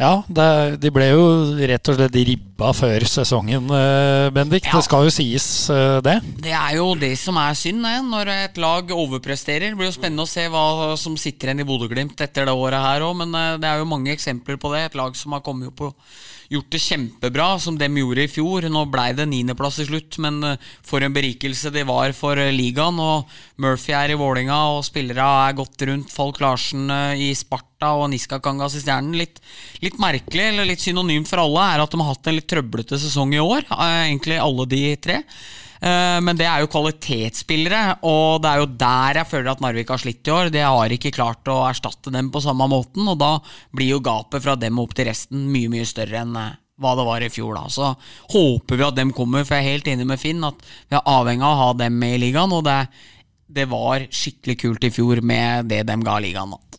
[0.00, 1.24] Ja, det, de ble jo
[1.68, 4.64] rett og slett ribba før sesongen, eh, Bendik.
[4.64, 4.78] Ja.
[4.78, 6.16] Det skal jo sies, eh, det.
[6.46, 9.70] Det er jo det som er synd, det, når et lag overpresterer.
[9.70, 12.80] Det blir jo spennende å se hva som sitter igjen i Bodø-Glimt etter det året
[12.80, 14.86] her òg, men eh, det er jo mange eksempler på det.
[14.88, 16.16] Et lag som har kommet opp og
[16.52, 18.66] gjort det kjempebra, som dem gjorde i fjor.
[18.70, 22.52] Nå ble det niendeplass til slutt, men eh, for en berikelse de var for eh,
[22.54, 23.00] ligaen.
[23.02, 23.32] Og
[23.62, 26.12] Murphy er i Vålinga, og spillere er godt rundt.
[26.12, 29.16] Falk Larsen eh, i Sparta og Niska Kangas i Stjernen.
[29.18, 29.42] Litt,
[29.84, 33.00] litt merkelig, eller litt synonymt for alle, er at de har hatt en litt trøblete
[33.00, 33.66] sesong i år.
[33.72, 35.22] Egentlig alle de tre.
[35.82, 39.90] Eh, Men det er jo kvalitetsspillere, og det er jo der jeg føler at Narvik
[39.90, 40.50] har slitt i år.
[40.54, 43.32] De har ikke klart å erstatte dem på samme måten, og da
[43.74, 46.52] blir jo gapet fra dem opp til resten mye, mye større enn eh,
[46.82, 47.56] hva det var i fjor.
[47.58, 47.92] da Så
[48.32, 51.02] håper vi at dem kommer, for jeg er helt enig med Finn at vi er
[51.06, 52.78] avhengig av å ha dem med i ligaen, og det,
[53.50, 56.54] det var skikkelig kult i fjor med det dem ga ligaen.
[56.54, 56.78] da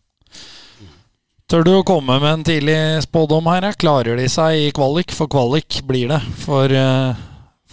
[1.51, 3.68] Tør du å komme med en tidlig spådom her?
[3.78, 5.12] Klarer de seg i kvalik?
[5.14, 7.20] For kvalik blir det for, eh,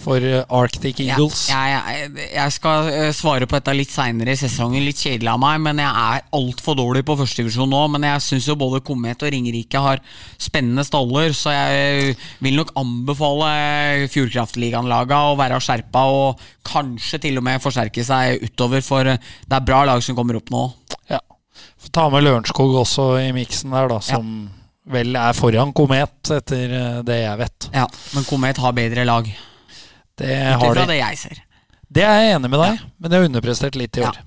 [0.00, 1.44] for eh, Arctic Eagles.
[1.50, 5.40] Jeg, ja, jeg skal eh, svare på dette litt seinere i sesongen, litt kjedelig av
[5.42, 7.82] meg, men jeg er altfor dårlig på førstedivisjon nå.
[7.94, 10.04] Men jeg syns jo både Komet og Ringerike har
[10.40, 13.50] spennende staller, så jeg vil nok anbefale
[14.12, 19.66] Fjordkraftligaen-laga å være skjerpa og kanskje til og med forsterke seg utover, for det er
[19.66, 20.64] bra lag som kommer opp nå.
[21.10, 21.20] Ja.
[21.80, 24.50] Får ta med Lørenskog også i miksen der, da, som
[24.90, 27.68] vel er foran Komet, etter eh, det jeg vet.
[27.74, 27.86] Ja,
[28.16, 29.28] Men Komet har bedre lag,
[30.20, 31.44] Det ut ifra det jeg ser.
[31.90, 34.20] Det er jeg enig med deg, men det er underprestert litt i år.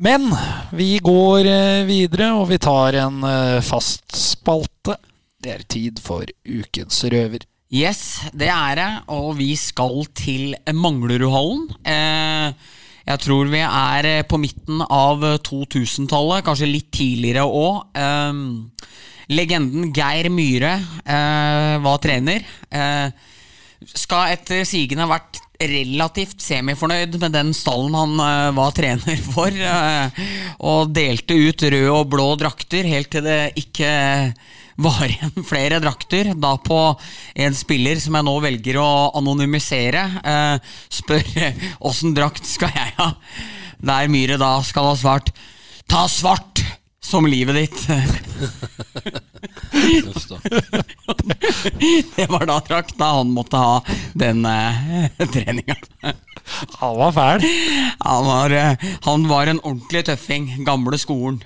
[0.00, 0.30] Men
[0.72, 4.96] vi går eh, videre, og vi tar en eh, fast spalte.
[5.40, 7.44] Det er tid for ukens røver.
[7.70, 11.68] Yes, det er det, og vi skal til Manglerudhallen.
[11.84, 12.72] Eh,
[13.10, 17.96] jeg tror vi er på midten av 2000-tallet, kanskje litt tidligere òg.
[19.30, 20.74] Legenden Geir Myhre
[21.82, 22.44] var trener.
[23.80, 29.52] Skal etter sigende ha vært relativt semifornøyd med den stallen han uh, var trener for,
[29.52, 30.24] uh,
[30.64, 33.92] og delte ut røde og blå drakter helt til det ikke
[34.80, 36.32] var igjen flere drakter.
[36.40, 36.80] Da på
[37.44, 40.60] en spiller som jeg nå velger å anonymisere, Uh,
[40.92, 41.24] spør
[41.88, 43.12] åssen drakt skal jeg ha?
[43.80, 45.32] Der Myhre da skal ha svart
[45.90, 46.60] ta svart
[47.02, 47.86] som livet ditt.
[52.16, 53.84] Det var da drakta han måtte ha
[54.14, 55.76] den eh, treninga.
[56.78, 57.44] Han var fæl.
[58.00, 60.64] Han var, eh, han var en ordentlig tøffing.
[60.66, 61.42] Gamle skolen.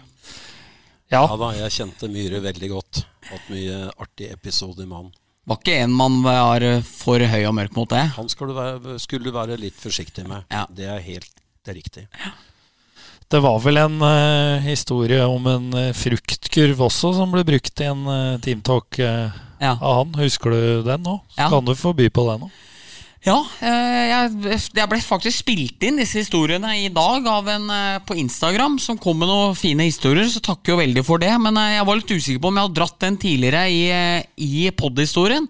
[1.12, 3.05] Ja, Ja da, jeg kjente Myhre veldig godt.
[3.30, 5.12] Hatt mye artige episoder med han.
[5.44, 8.07] Var ikke en man var eh, for høy og mørk mot det.
[8.18, 10.48] Han skulle du være, skulle du være litt forsiktig med.
[10.50, 10.64] Ja.
[10.72, 11.30] Det er helt
[11.64, 12.02] det er riktig.
[13.32, 17.88] Det var vel en uh, historie om en uh, fruktkurv også, som ble brukt i
[17.88, 19.74] en uh, teamtalk uh, Ja.
[19.78, 20.14] av han.
[20.20, 21.18] Husker du den nå?
[21.38, 21.48] Ja.
[21.48, 22.50] kan du få by på den nå.
[23.24, 27.70] Ja, jeg, jeg ble faktisk spilt inn disse historiene i dag av en
[28.04, 31.30] på Instagram som kom med noen fine historier, så takker jo veldig for det.
[31.40, 33.80] Men jeg var litt usikker på om jeg hadde dratt den tidligere i,
[34.36, 35.48] i pod-historien.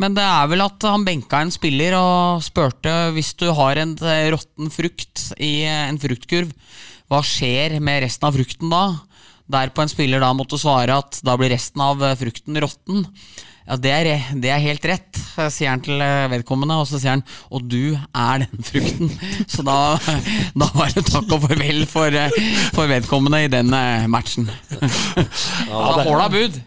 [0.00, 3.92] Men det er vel at han benka en spiller og spurte hvis du har en
[4.32, 6.48] råtten frukt i en fruktkurv,
[7.12, 8.84] hva skjer med resten av frukten da?
[9.52, 13.04] Derpå en spiller da måtte svare at da blir resten av eh, frukten råtten.
[13.62, 14.08] Ja, det er,
[14.42, 15.18] det er helt rett,
[15.54, 17.22] sier han til eh, vedkommende, og så sier han
[17.54, 19.12] og du er den frukten.
[19.52, 19.76] Så da,
[20.58, 22.34] da var det takk og farvel for, eh,
[22.74, 24.48] for vedkommende i den eh, matchen.
[25.72, 26.58] Ja, det- Håla bud.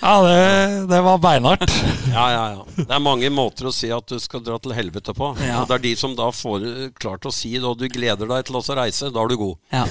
[0.00, 1.72] Ja, det, det var beinhardt.
[2.10, 2.64] Ja, ja, ja.
[2.80, 5.30] Det er mange måter å si at du skal dra til helvete på.
[5.44, 5.60] Ja.
[5.62, 6.66] Og det er de som da får
[7.00, 9.56] klart å si det, og du gleder deg til å reise, da er du god.
[9.72, 9.86] Ja.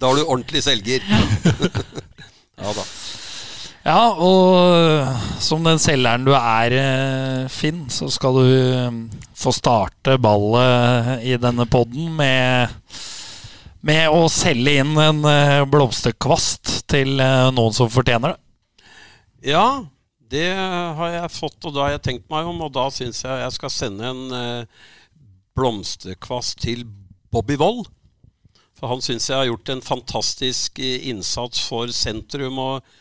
[0.00, 1.04] Da er du ordentlig selger.
[2.62, 2.84] ja da.
[3.82, 8.98] Ja, og som den selgeren du er, eh, Finn, så skal du eh,
[9.34, 12.70] få starte ballet i denne podden med,
[13.82, 18.92] med å selge inn en eh, blomsterkvast til noen som fortjener det.
[19.50, 19.82] Ja,
[20.30, 23.42] det har jeg fått, og da har jeg tenkt meg om, og da syns jeg
[23.42, 24.68] jeg skal sende en
[25.58, 26.86] blomsterkvast til
[27.34, 27.90] Bobby Wold.
[28.78, 32.94] For han syns jeg har gjort en fantastisk innsats for sentrum og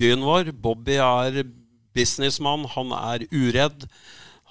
[0.00, 0.52] byen vår.
[0.56, 1.42] Bobby er
[1.96, 3.86] businessmann, han er uredd.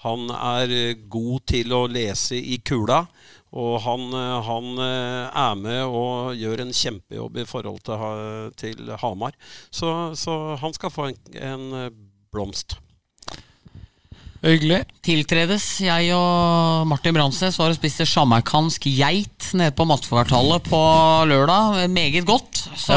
[0.06, 3.04] Han er eh, god til å lese i kula.
[3.50, 8.94] Og han, eh, han eh, er med og gjør en kjempejobb i forhold til, til
[9.02, 9.36] Hamar.
[9.72, 11.98] Så, så han skal få en, en
[12.32, 12.78] blomst.
[14.40, 14.86] Hyggelig.
[15.04, 15.64] Tiltredes.
[15.84, 20.80] Jeg og Martin Bransnes var og spiste sjamaikansk geit nede på Mattkvartalet på
[21.28, 21.90] lørdag.
[21.92, 22.62] Meget godt.
[22.80, 22.96] Så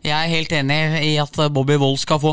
[0.00, 2.32] jeg er helt enig i at Bobby Wold skal få.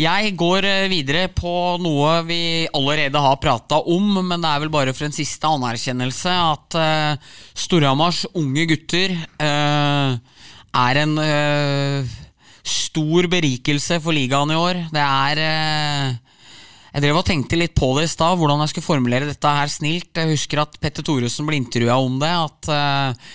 [0.00, 2.40] Jeg går eh, videre på noe vi
[2.72, 7.34] allerede har prata om, men det er vel bare for en siste anerkjennelse at uh,
[7.52, 12.16] Storhamars unge gutter uh, er en uh,
[12.66, 14.80] stor berikelse for ligaen i år.
[14.92, 16.16] Det er eh,
[16.96, 19.68] jeg drev og tenkte litt på det i stad, hvordan jeg skulle formulere dette her
[19.68, 20.16] snilt.
[20.16, 22.30] Jeg husker at Petter Thoresen ble intervjua om det.
[22.32, 23.34] At uh,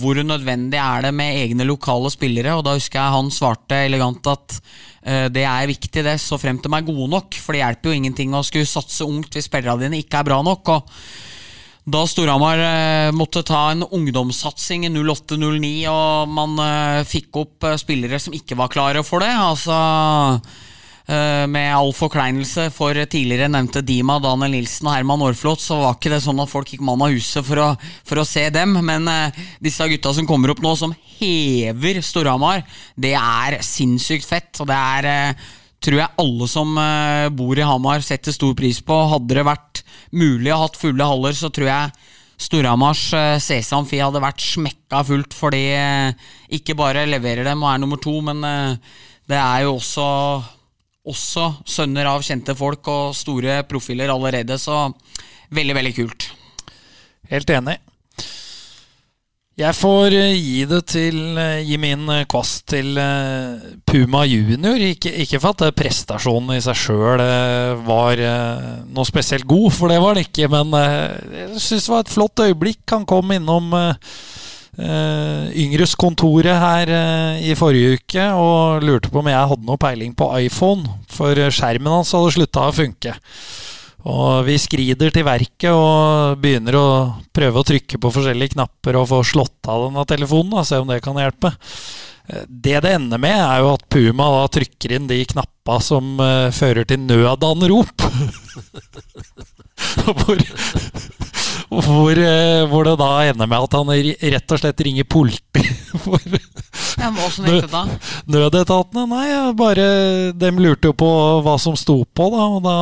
[0.00, 2.56] Hvor nødvendig er det med egne lokale spillere?
[2.58, 6.58] Og da husker jeg han svarte elegant at uh, det er viktig, det, så frem
[6.58, 7.38] til meg er gode nok.
[7.38, 10.42] For det hjelper jo ingenting å skulle satse ungt hvis spillerne dine ikke er bra
[10.42, 10.74] nok.
[10.74, 10.98] Og
[11.86, 17.78] da Storhamar eh, måtte ta en ungdomssatsing i 08-09, og man eh, fikk opp eh,
[17.78, 19.76] spillere som ikke var klare for det, altså
[21.06, 26.10] med all forkleinelse for tidligere nevnte Dima, Daniel Nilsen og Herman Aarflot, så var ikke
[26.10, 27.68] det sånn at folk gikk mann av huset for å,
[28.02, 28.74] for å se dem.
[28.82, 32.64] Men eh, disse gutta som kommer opp nå, som hever Storhamar,
[32.98, 34.50] det er sinnssykt fett.
[34.58, 35.46] Og det er eh,
[35.86, 38.98] tror jeg alle som eh, bor i Hamar setter stor pris på.
[39.12, 39.82] Hadde det vært
[40.16, 42.12] mulig å ha hatt fulle haller, så tror jeg
[42.46, 46.28] Storhamars eh, Sesamfi hadde vært smekka fullt, fordi eh,
[46.58, 48.98] ikke bare leverer dem og er nummer to, men eh,
[49.30, 50.08] det er jo også,
[51.06, 54.88] også sønner av kjente folk og store profiler allerede, så
[55.54, 56.30] veldig, veldig kult.
[57.30, 57.78] Helt enig.
[59.56, 64.76] Jeg får eh, gi det til eh, Gi min kvass kvast til eh, Puma junior.
[64.84, 67.22] Ikke, ikke for at eh, prestasjonen i seg sjøl
[67.86, 70.50] var eh, noe spesielt god, for det var det ikke.
[70.52, 72.82] Men eh, jeg syns det var et flott øyeblikk.
[72.92, 73.72] Han kom innom
[74.78, 80.12] eh, Yngreskontoret her uh, i forrige uke og lurte på om jeg hadde noe peiling
[80.16, 83.16] på iPhone, for skjermen hans hadde slutta å funke.
[84.06, 86.88] Og vi skrider til verket og begynner å
[87.34, 90.86] prøve å trykke på forskjellige knapper og få slått av denne telefonen, da, se om
[90.90, 91.50] det kan hjelpe.
[92.30, 95.18] Eh, Det det ender med, er jo at Puma da trykker inn de
[95.66, 98.02] knappa som uh, fører til nødanrop.
[100.06, 100.38] hvor,
[101.70, 103.90] hvor, uh, hvor det da ender med at han
[104.32, 105.64] rett og slett ringer politi.
[106.04, 106.20] For
[106.96, 107.82] Ja, men Åssen gikk det da?
[108.30, 109.86] nødetatene, nei, bare
[110.32, 111.08] De lurte jo på
[111.44, 112.46] hva som sto på, da.
[112.56, 112.76] Og da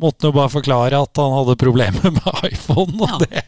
[0.00, 2.94] måtte han jo bare forklare at han hadde problemer med iPhone.
[2.98, 3.18] Og Ja.
[3.22, 3.44] det,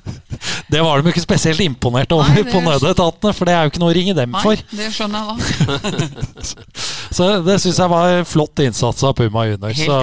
[0.74, 3.64] det var de jo ikke spesielt imponert over Nei, på er- nødetatene, for det er
[3.66, 4.64] jo ikke noe å ringe dem Nei, for.
[4.76, 6.44] det skjønner jeg da.
[7.16, 9.74] Så det syns jeg var flott innsats av Puma Junior.
[9.74, 9.96] Så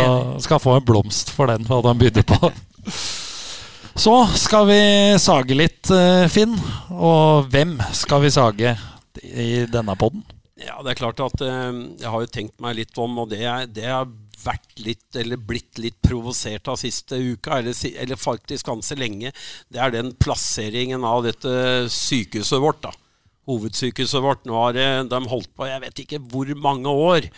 [0.43, 2.51] skal få en blomst for den, hva han bydde på.
[3.97, 4.81] Så skal vi
[5.19, 6.53] sage litt, eh, Finn.
[6.93, 8.75] Og hvem skal vi sage
[9.23, 10.21] i denne podden?
[10.61, 11.71] Ja, det er klart at eh,
[12.03, 14.05] jeg har jo tenkt meg litt om, og det er, det har
[14.43, 19.33] vært litt, eller blitt litt provosert av siste uka, eller, eller faktisk ganske lenge.
[19.73, 21.51] Det er den plasseringen av dette
[21.93, 22.93] sykehuset vårt, da.
[23.47, 24.43] Hovedsykehuset vårt.
[24.47, 27.29] Nå har eh, de holdt på jeg vet ikke hvor mange år.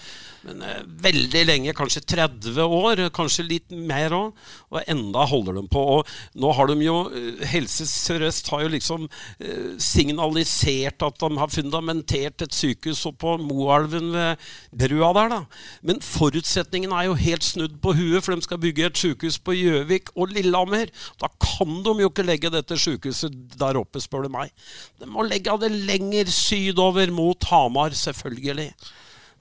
[0.48, 4.44] Men eh, veldig lenge, kanskje 30 år, kanskje litt mer òg.
[4.74, 5.86] Og enda holder de på.
[6.00, 9.08] Og nå har de jo eh, Helse Sør-Øst har jo liksom
[9.40, 15.40] eh, signalisert at de har fundamentert et sykehus oppå på Moelven ved brua der, da.
[15.86, 19.58] Men forutsetningen er jo helt snudd på huet, for de skal bygge et sykehus på
[19.58, 20.92] Gjøvik og Lillehammer.
[21.22, 24.54] Da kan de jo ikke legge dette sykehuset der oppe, spør du meg.
[25.02, 28.72] De må legge det lenger sydover mot Hamar, selvfølgelig.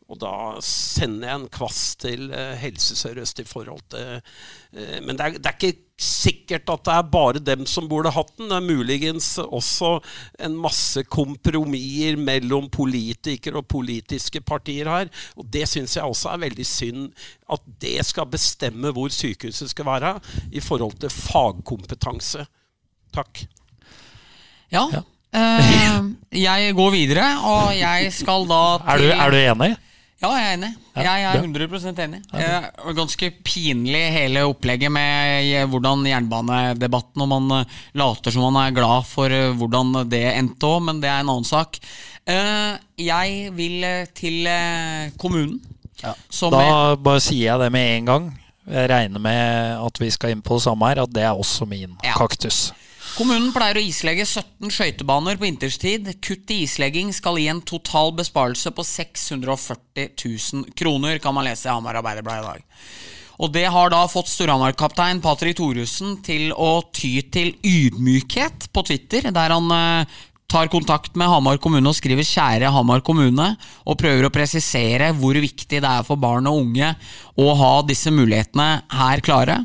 [0.09, 0.35] Og da
[0.65, 5.35] sender jeg en kvass til eh, Helse Sør-Øst i forhold til eh, Men det er,
[5.37, 8.49] det er ikke sikkert at det er bare dem som burde hatt den.
[8.49, 9.99] Det er muligens også
[10.47, 15.11] en masse kompromisser mellom politikere og politiske partier her.
[15.37, 17.11] Og det syns jeg også er veldig synd.
[17.51, 20.15] At det skal bestemme hvor sykehuset skal være
[20.55, 22.47] i forhold til fagkompetanse.
[23.13, 23.43] Takk.
[24.73, 24.87] Ja.
[25.35, 26.01] eh,
[26.47, 29.77] jeg går videre, og jeg skal da Er du, er du enig?
[30.19, 30.69] Ja, jeg er enig.
[30.99, 32.19] Jeg er 100 enig.
[32.35, 38.59] Er ganske pinlig hele opplegget med eh, hvordan jernbanedebatten, og man eh, later som man
[38.65, 41.79] er glad for eh, hvordan det endte òg, men det er en annen sak.
[42.29, 44.45] Jeg vil til
[45.17, 45.63] kommunen.
[46.29, 48.27] Som Da bare sier jeg det med en gang.
[48.69, 51.65] Jeg regner med at vi skal inn på det samme her, at det er også
[51.65, 52.13] min Ja.
[52.19, 52.75] kaktus.
[53.19, 56.07] Kommunen pleier å islegge 17 skøytebaner på vinterstid.
[56.23, 61.67] Kutt i islegging skal gi en total besparelse på 640 000 kroner, kan man lese
[61.67, 62.85] i Hamar Arbeiderblad i dag.
[63.43, 69.27] Og det har da fått Storhamar-kaptein Patrick Thoresen til å ty til ydmykhet på Twitter,
[69.35, 70.15] der han eh,
[70.47, 73.51] tar kontakt med Hamar kommune og skriver 'Kjære Hamar kommune',
[73.83, 76.95] og prøver å presisere hvor viktig det er for barn og unge
[77.35, 79.59] å ha disse mulighetene her klare.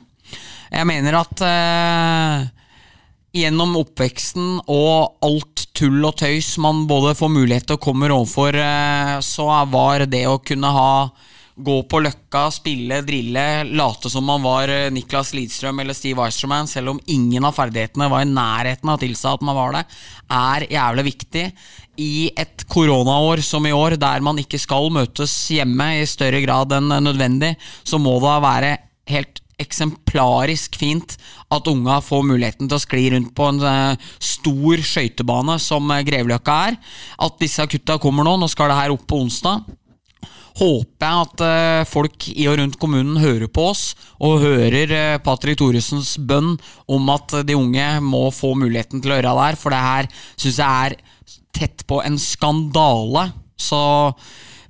[0.74, 2.50] Jeg mener at eh,
[3.34, 8.54] gjennom oppveksten og alt tull og tøys man både får mulighet til å komme overfor,
[8.56, 10.92] eh, så var det å kunne ha
[11.54, 13.44] Gå på Løkka, spille, drille,
[13.78, 18.08] late som man var eh, Niklas Lidstrøm eller Steve Weisterman, selv om ingen av ferdighetene
[18.10, 19.84] var i nærheten av å tilsi at man var det,
[20.34, 21.44] er jævlig viktig.
[22.02, 26.74] I et koronaår som i år, der man ikke skal møtes hjemme i større grad
[26.74, 27.54] enn nødvendig,
[27.86, 28.74] så må det være
[29.14, 31.16] helt eksemplarisk fint
[31.54, 36.04] at unga får muligheten til å skli rundt på en eh, stor skøytebane som eh,
[36.08, 36.82] Greveløkka er.
[37.22, 38.36] At disse kutta kommer nå.
[38.40, 39.66] Nå skal det her opp på onsdag.
[40.54, 43.86] Håper jeg at eh, folk i og rundt kommunen hører på oss
[44.24, 46.54] og hører uh, Patrick Thoresens bønn
[46.94, 50.10] om at de unge må få muligheten til å gjøre det her, for det her
[50.14, 50.96] syns jeg er
[51.58, 53.32] tett på en skandale.
[53.58, 53.82] Så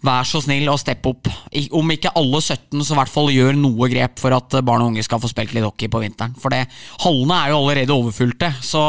[0.04, 1.30] vær så snill å steppe opp.
[1.72, 4.92] Om ikke alle 17, så i hvert fall gjør noe grep for at barn og
[4.92, 6.36] unge skal få spilt litt hockey på vinteren.
[6.40, 6.66] For det,
[7.06, 8.84] hallene er jo allerede overfylte, så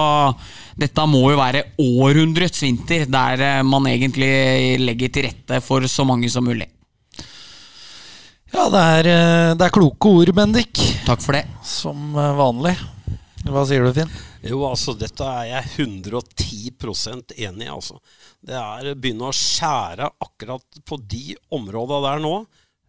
[0.80, 4.30] dette må jo være århundrets vinter, der eh, man egentlig
[4.82, 6.66] legger til rette for så mange som mulig.
[8.54, 10.78] Ja, det er, eh, det er kloke ord, Bendik.
[11.06, 11.46] Takk for det.
[11.66, 12.74] Som eh, vanlig.
[13.44, 14.12] Hva sier du, Finn?
[14.46, 17.98] Jo, altså, dette er jeg 110% enig i, altså.
[18.45, 22.34] Det er å begynne å skjære akkurat på de områda der nå.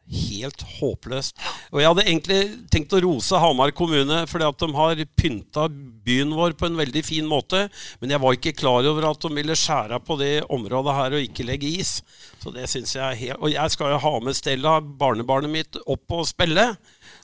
[0.06, 1.40] Helt håpløst.
[1.74, 2.40] Og jeg hadde egentlig
[2.70, 5.66] tenkt å rose Hamar kommune fordi at de har pynta
[6.06, 7.64] byen vår på en veldig fin måte.
[8.02, 11.26] Men jeg var ikke klar over at de ville skjære på det området her og
[11.26, 11.96] ikke legge is.
[12.44, 15.82] Så det synes jeg er helt Og jeg skal jo ha med Stella, barnebarnet mitt,
[15.88, 16.74] opp og spille.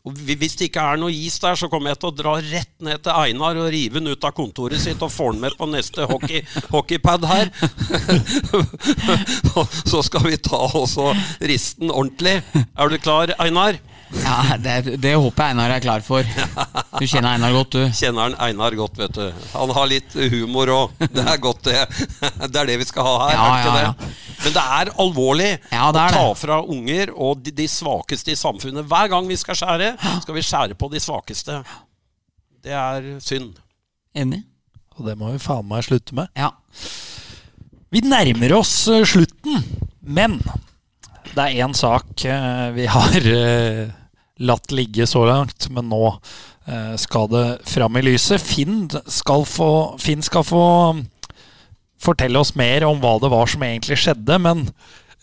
[0.02, 2.72] Og Hvis det ikke er noe is der, så kommer jeg til å dra rett
[2.82, 5.68] ned til Einar og rive den ut av kontoret sitt og få den med på
[5.70, 6.42] neste hockey,
[6.74, 7.52] hockeypad her.
[9.92, 11.12] så skal vi ta også
[11.46, 12.40] risten ordentlig.
[12.58, 13.78] Er du klar, Einar?
[14.20, 16.28] Ja, det, det håper jeg Einar er klar for.
[17.00, 17.84] Du kjenner Einar godt, du.
[17.96, 19.28] Kjenner han Einar godt, vet du.
[19.54, 20.98] Han har litt humor òg.
[21.16, 21.78] Det er godt, det.
[22.52, 24.10] Det er det vi skal ha her, Ja, ja, det?
[24.42, 26.40] Men det er alvorlig Ja, det er å ta det.
[26.42, 28.88] fra unger og de, de svakeste i samfunnet.
[28.90, 29.94] Hver gang vi skal skjære,
[30.26, 31.62] skal vi skjære på de svakeste.
[32.66, 33.56] Det er synd.
[34.18, 34.42] Enig?
[34.98, 36.28] Og det må vi faen meg slutte med.
[36.38, 36.52] Ja.
[37.92, 39.64] Vi nærmer oss eh, slutten,
[40.04, 40.38] men
[41.32, 43.90] det er én sak eh, vi har eh,
[44.42, 46.06] latt ligge så langt, men nå
[46.66, 48.42] eh, skal det fram i lyset.
[48.42, 49.72] Finn skal få,
[50.02, 50.64] Finn skal få
[50.98, 51.06] mm,
[52.02, 54.66] fortelle oss mer om hva det var som egentlig skjedde, men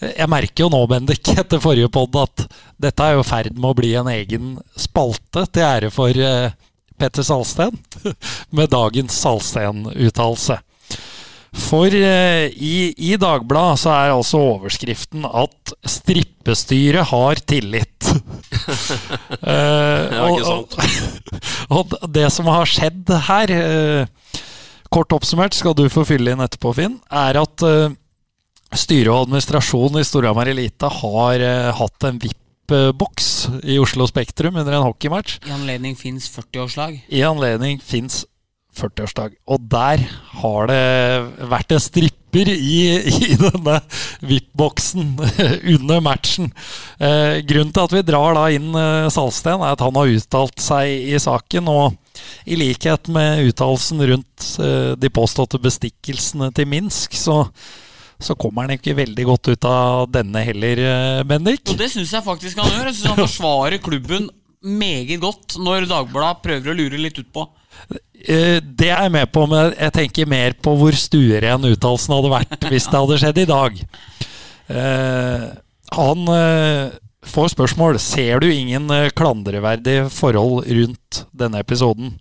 [0.01, 2.47] eh, jeg merker jo nå, Bendik, etter forrige pod, at
[2.79, 6.55] dette er jo i ferd med å bli en egen spalte til ære for eh,
[6.99, 7.79] Petter Salsten,
[8.57, 10.61] med dagens Salsten-uttalelse.
[11.59, 18.11] For i, i Dagbladet så er altså overskriften at strippestyret har tillit.
[18.89, 20.77] Eh, ikke og,
[21.79, 24.43] og, og det som har skjedd her, uh,
[24.93, 27.89] kort oppsummert, skal du få fylle inn etterpå, Finn, er at uh,
[28.77, 33.29] styre og administrasjon i Storhamar Elite har eh, hatt en VIP-boks
[33.65, 35.39] i Oslo Spektrum under en hockeymatch.
[35.49, 36.99] I anledning Finns 40-årslag.
[37.09, 38.27] I anledning Finns
[38.79, 39.39] 40-årsdag.
[39.49, 40.05] Og der
[40.43, 41.83] har det vært en
[42.29, 42.97] stripper i,
[43.33, 43.81] i denne
[44.21, 45.19] VIP-boksen
[45.75, 46.53] under matchen.
[46.99, 50.61] Eh, grunnen til at vi drar da inn eh, Salsten, er at han har uttalt
[50.61, 51.69] seg i saken.
[51.69, 51.97] Og
[52.45, 57.45] i likhet med uttalelsen rundt eh, de påståtte bestikkelsene til Minsk, så,
[58.21, 61.69] så kommer han ikke veldig godt ut av denne heller, eh, Bendik.
[61.71, 62.91] Og det syns jeg faktisk han gjør.
[62.91, 67.47] Jeg syns han forsvarer klubben meget godt når Dagbladet prøver å lure litt ut på.
[67.47, 67.68] Eh,
[68.29, 72.67] Det er jeg med på, men jeg tenker mer på hvor stueren uttalelsen hadde vært
[72.69, 73.83] hvis det hadde skjedd i dag.
[74.69, 75.45] Eh,
[75.97, 82.19] han eh, får spørsmål Ser du ingen eh, klandreverdige forhold rundt denne episoden.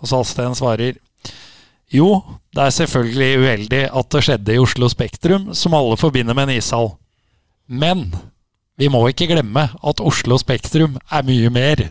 [0.00, 0.98] Og Salsten svarer
[1.90, 2.20] jo,
[2.54, 6.60] det er selvfølgelig uheldig at det skjedde i Oslo Spektrum, som alle forbinder med en
[6.60, 6.92] ishall.
[7.66, 8.12] Men
[8.78, 11.86] vi må ikke glemme at Oslo Spektrum er mye mer.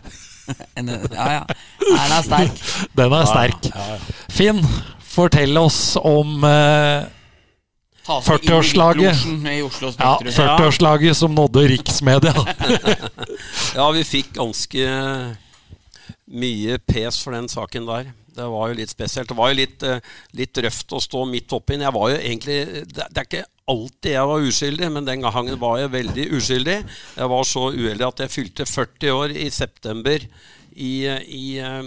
[0.50, 1.42] Ja, ja.
[2.00, 2.60] Den er sterk.
[2.96, 3.70] Den er sterk.
[4.30, 4.60] Finn,
[5.10, 7.08] fortell oss om eh,
[8.06, 9.10] Ta seg inn i 40-årslaget.
[9.10, 12.34] VIP-losjen i Oslo ja, 40-årslaget som nådde riksmedia.
[13.76, 14.86] Ja, vi fikk ganske
[16.30, 18.10] mye pes for den saken der.
[18.34, 19.28] Det var jo litt spesielt.
[19.30, 20.02] Det var jo litt, eh,
[20.38, 21.86] litt røft å stå midt oppi den.
[21.86, 22.58] Jeg var jo egentlig
[22.90, 26.78] Det det er ikke alltid jeg var uskyldig, men den gangen var jeg veldig uskyldig.
[27.16, 30.26] Jeg var så uheldig at jeg fylte 40 år i september
[30.72, 31.82] i, i eh,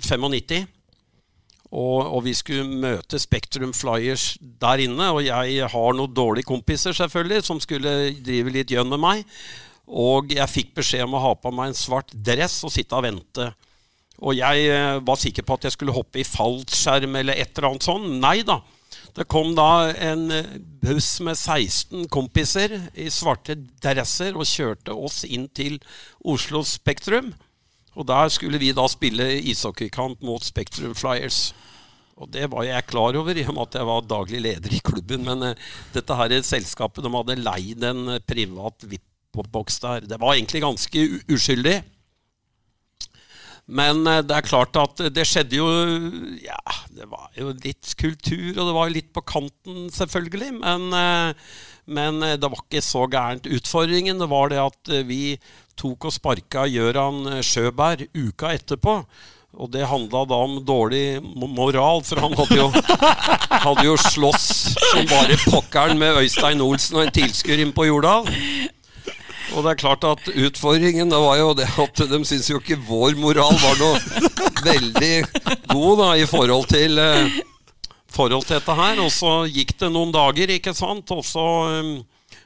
[0.00, 0.64] 95.
[1.74, 5.10] Og, og vi skulle møte Spektrum Flyers der inne.
[5.10, 9.24] Og jeg har noen dårlige kompiser selvfølgelig som skulle drive litt gjønn med meg.
[9.84, 13.04] Og jeg fikk beskjed om å ha på meg en svart dress og sitte og
[13.08, 13.50] vente.
[14.22, 17.72] Og jeg eh, var sikker på at jeg skulle hoppe i fallskjerm eller et eller
[17.72, 18.08] annet sånt.
[18.22, 18.60] Nei da.
[19.14, 25.22] Det kom da en eh, buss med 16 kompiser i svarte dresser og kjørte oss
[25.26, 25.80] inn til
[26.22, 27.32] Oslo Spektrum.
[27.94, 31.52] Og der skulle vi da spille ishockeykamp mot Spektrum Flyers.
[32.14, 34.82] Og det var jeg klar over, i og med at jeg var daglig leder i
[34.86, 35.24] klubben.
[35.26, 40.06] Men uh, dette her selskapet de hadde leid en eh, privat VIP-boks der.
[40.06, 41.80] Det var egentlig ganske uskyldig.
[43.66, 45.68] Men uh, det er klart at det skjedde jo
[46.44, 50.52] Ja, det var jo litt kultur, og det var jo litt på kanten, selvfølgelig.
[50.62, 51.58] Men, uh,
[51.90, 53.50] men det var ikke så gærent.
[53.50, 55.34] Utfordringen var det at vi
[55.78, 59.00] tok og sparka Gøran eh, Sjøberg uka etterpå.
[59.54, 62.68] Og det handla da om dårlig moral, for han hadde jo,
[63.68, 64.48] hadde jo slåss
[64.80, 68.26] som bare pokkeren med Øystein Olsen og en tilskuer inn på Jordal.
[69.54, 72.80] Og det er klart at utfordringen det var jo det at de syns jo ikke
[72.88, 74.30] vår moral var noe
[74.64, 75.14] veldig
[75.70, 77.36] god da i forhold til eh,
[78.14, 79.00] forhold til dette her.
[79.04, 81.10] Og så gikk det noen dager, ikke sant.
[81.14, 81.46] Og så,
[81.80, 81.96] um,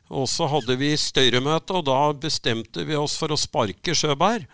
[0.09, 4.47] Og så hadde vi styremøte, og da bestemte vi oss for å sparke Sjøberg.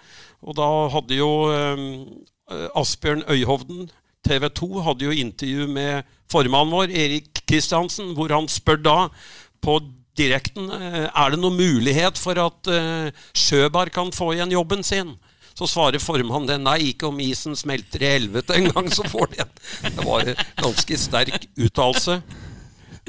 [0.45, 1.85] Og da hadde jo eh,
[2.75, 3.89] Asbjørn Øyhovden,
[4.25, 8.99] TV 2, hadde jo intervju med formannen vår, Erik Kristiansen, hvor han spør da
[9.65, 9.79] på
[10.19, 15.15] direkten eh, er det noen mulighet for at eh, Sjøberg kan få igjen jobben sin.
[15.55, 19.31] Så svarer formannen det nei, ikke om isen smelter i helvete en gang, så får
[19.31, 19.53] de en.
[19.85, 22.19] Det var en ganske sterk uttalelse.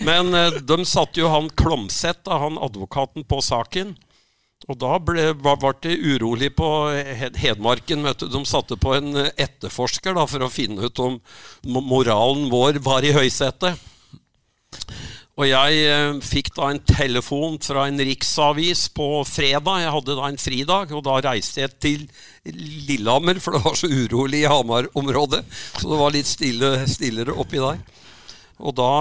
[0.04, 3.96] Men eh, de satte jo han Klomsæt, han advokaten, på saken.
[4.66, 6.68] Og da ble, var, det urolig på
[7.38, 8.08] Hedmarken.
[8.18, 11.20] De satte på en eh, etterforsker da, for å finne ut om
[11.64, 13.78] moralen vår var i høysetet.
[15.36, 19.82] Og jeg eh, fikk da en telefon fra en riksavis på fredag.
[19.84, 22.06] Jeg hadde da en fridag, og da reiste jeg til
[22.88, 25.44] Lillehammer, for det var så urolig i Hamar-området.
[25.76, 27.84] Så det var litt stille, stillere oppi der.
[28.64, 28.92] Og da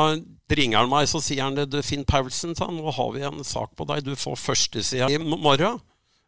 [0.52, 3.24] ringer han meg, så sier han det, du Finn Paulsen, sa han, nå har vi
[3.24, 4.04] en sak på deg.
[4.04, 5.80] Du får førstesida i morgen.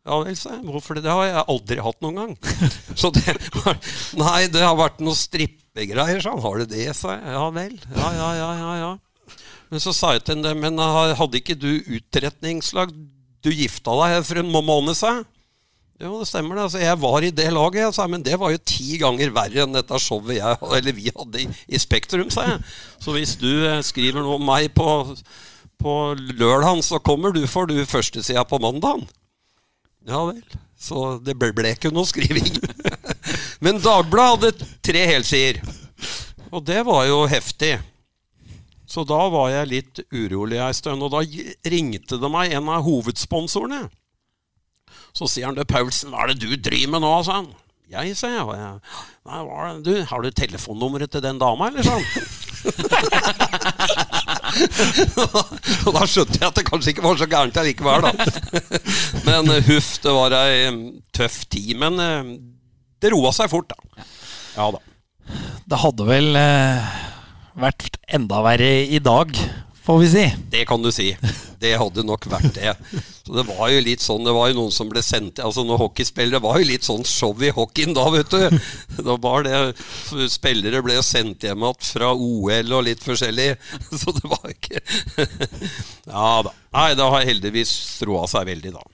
[0.06, 0.62] Ja vel, sa jeg.
[0.70, 1.02] Hvorfor det?
[1.04, 2.36] Det har jeg aldri hatt noen gang.
[3.00, 3.80] Så det var,
[4.20, 6.44] Nei, det har vært noen strippegreier, sa han.
[6.44, 7.34] Har du det, sa jeg.
[7.34, 7.74] Ja vel.
[7.90, 8.72] Ja, ja, ja, ja.
[8.84, 8.92] ja.
[9.66, 12.92] Men så sa jeg til henne, men hadde ikke du utretningslag?
[13.42, 15.32] Du gifta deg for en måned, sa siden?
[15.96, 16.66] Jo, det stemmer det.
[16.66, 19.62] Altså, jeg var i det laget, jeg, sa men det var jo ti ganger verre
[19.64, 22.58] enn dette showet jeg, eller vi hadde i, i Spektrum, sa jeg.
[23.00, 24.90] Så hvis du eh, skriver noe om meg på,
[25.80, 25.96] på
[26.36, 29.06] lørdagen, så kommer du, for du førstesida på mandag.
[30.06, 30.44] Ja vel.
[30.76, 32.60] Så det ble, ble ikke noe skriving.
[33.64, 35.64] men Dagbladet hadde tre helsider.
[36.52, 37.78] Og det var jo heftig.
[38.86, 41.24] Så da var jeg litt urolig ei stund, og da
[41.72, 43.86] ringte det meg en av hovedsponsorene.
[45.16, 47.48] Så sier han, til Paulsen, hva er det du driver med nå, sa han.
[47.92, 48.42] Jeg, sa jeg.
[48.42, 48.46] Jeg
[49.26, 49.82] Nei, hva er det?
[49.86, 52.06] Du, har du telefonnummeret til den dama, eller sånn?
[55.86, 58.10] og da skjønte jeg at det kanskje ikke var så gærent likevel, da.
[59.26, 60.52] Men eh, huff, det var ei
[61.14, 61.74] tøff tid.
[61.82, 61.92] Men
[63.02, 63.76] det roa seg fort, da.
[64.56, 64.80] Ja da.
[65.66, 66.78] Det hadde vel eh,
[67.58, 69.28] vært enda verre i dag,
[69.86, 70.24] får vi si.
[70.50, 71.12] Det kan du si.
[71.62, 72.72] Det hadde nok vært det.
[73.24, 75.80] Så det var jo litt sånn, det var jo noen som ble sendt Altså noen
[75.80, 78.58] hockeyspillere var jo litt sånn show i hockeyen da, vet du.
[79.06, 79.60] Da var det
[80.32, 83.54] Spillere ble sendt hjem igjen fra OL og litt forskjellig.
[84.00, 84.82] Så det var ikke
[86.12, 86.54] Ja da.
[86.76, 87.72] Nei, det har heldigvis
[88.06, 88.84] roa seg veldig, da.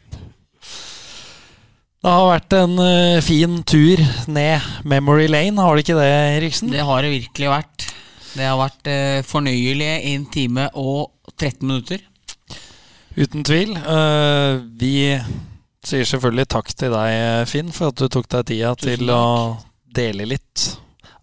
[2.03, 6.73] Det har vært en eh, fin tur ned Memory Lane, har det ikke det, Riksen?
[6.75, 7.85] Det har det virkelig vært.
[8.33, 12.05] Det har vært eh, fornøyelige 1 time og 13 minutter.
[13.13, 13.75] Uten tvil.
[13.77, 15.13] Uh, vi
[15.85, 19.25] sier selvfølgelig takk til deg, Finn, for at du tok deg tida Tusen til å
[19.93, 20.71] dele litt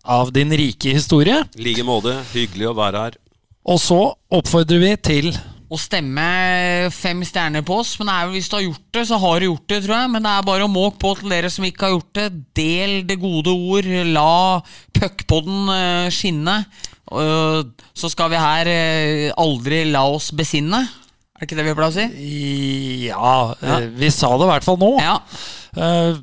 [0.09, 1.41] av din rike historie.
[1.57, 2.15] I like måte.
[2.33, 3.17] Hyggelig å være her.
[3.69, 4.01] Og så
[4.33, 5.33] oppfordrer vi til
[5.69, 6.23] Å stemme
[6.89, 9.35] fem stjerner på oss, men det er jo, hvis du har gjort det, så har
[9.37, 10.09] du gjort det, tror jeg.
[10.15, 12.23] Men det er bare å måke på til dere som ikke har gjort det.
[12.57, 13.89] Del det gode ord.
[14.09, 14.31] La
[14.97, 16.55] puckpodden eh, skinne.
[17.09, 20.81] Og så skal vi her eh, aldri la oss besinne.
[21.39, 22.07] Er det ikke det vi pleier å si?
[23.07, 23.77] Ja, ja.
[23.95, 24.91] vi sa det i hvert fall nå.
[24.99, 25.15] Ja.
[25.77, 26.19] Uh,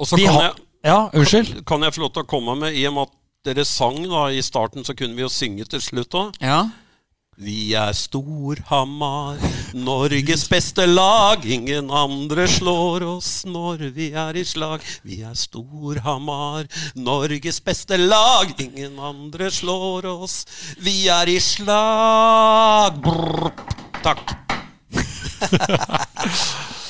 [0.00, 0.54] Og så kan har jeg
[0.86, 1.64] Ja, unnskyld.
[1.66, 3.14] Kan jeg få lov til å komme med, i og med at
[3.50, 6.36] dere sang da i starten, så kunne vi jo synge til slutt òg.
[6.42, 6.64] ja.
[7.36, 9.36] Vi er Storhamar,
[9.76, 11.44] Norges beste lag.
[11.44, 14.80] Ingen andre slår oss når vi er i slag.
[15.04, 16.64] Vi er Storhamar,
[16.96, 18.56] Norges beste lag.
[18.56, 20.46] Ingen andre slår oss.
[20.80, 23.04] Vi er i slag.
[23.04, 23.52] Brr.
[24.00, 24.32] Takk.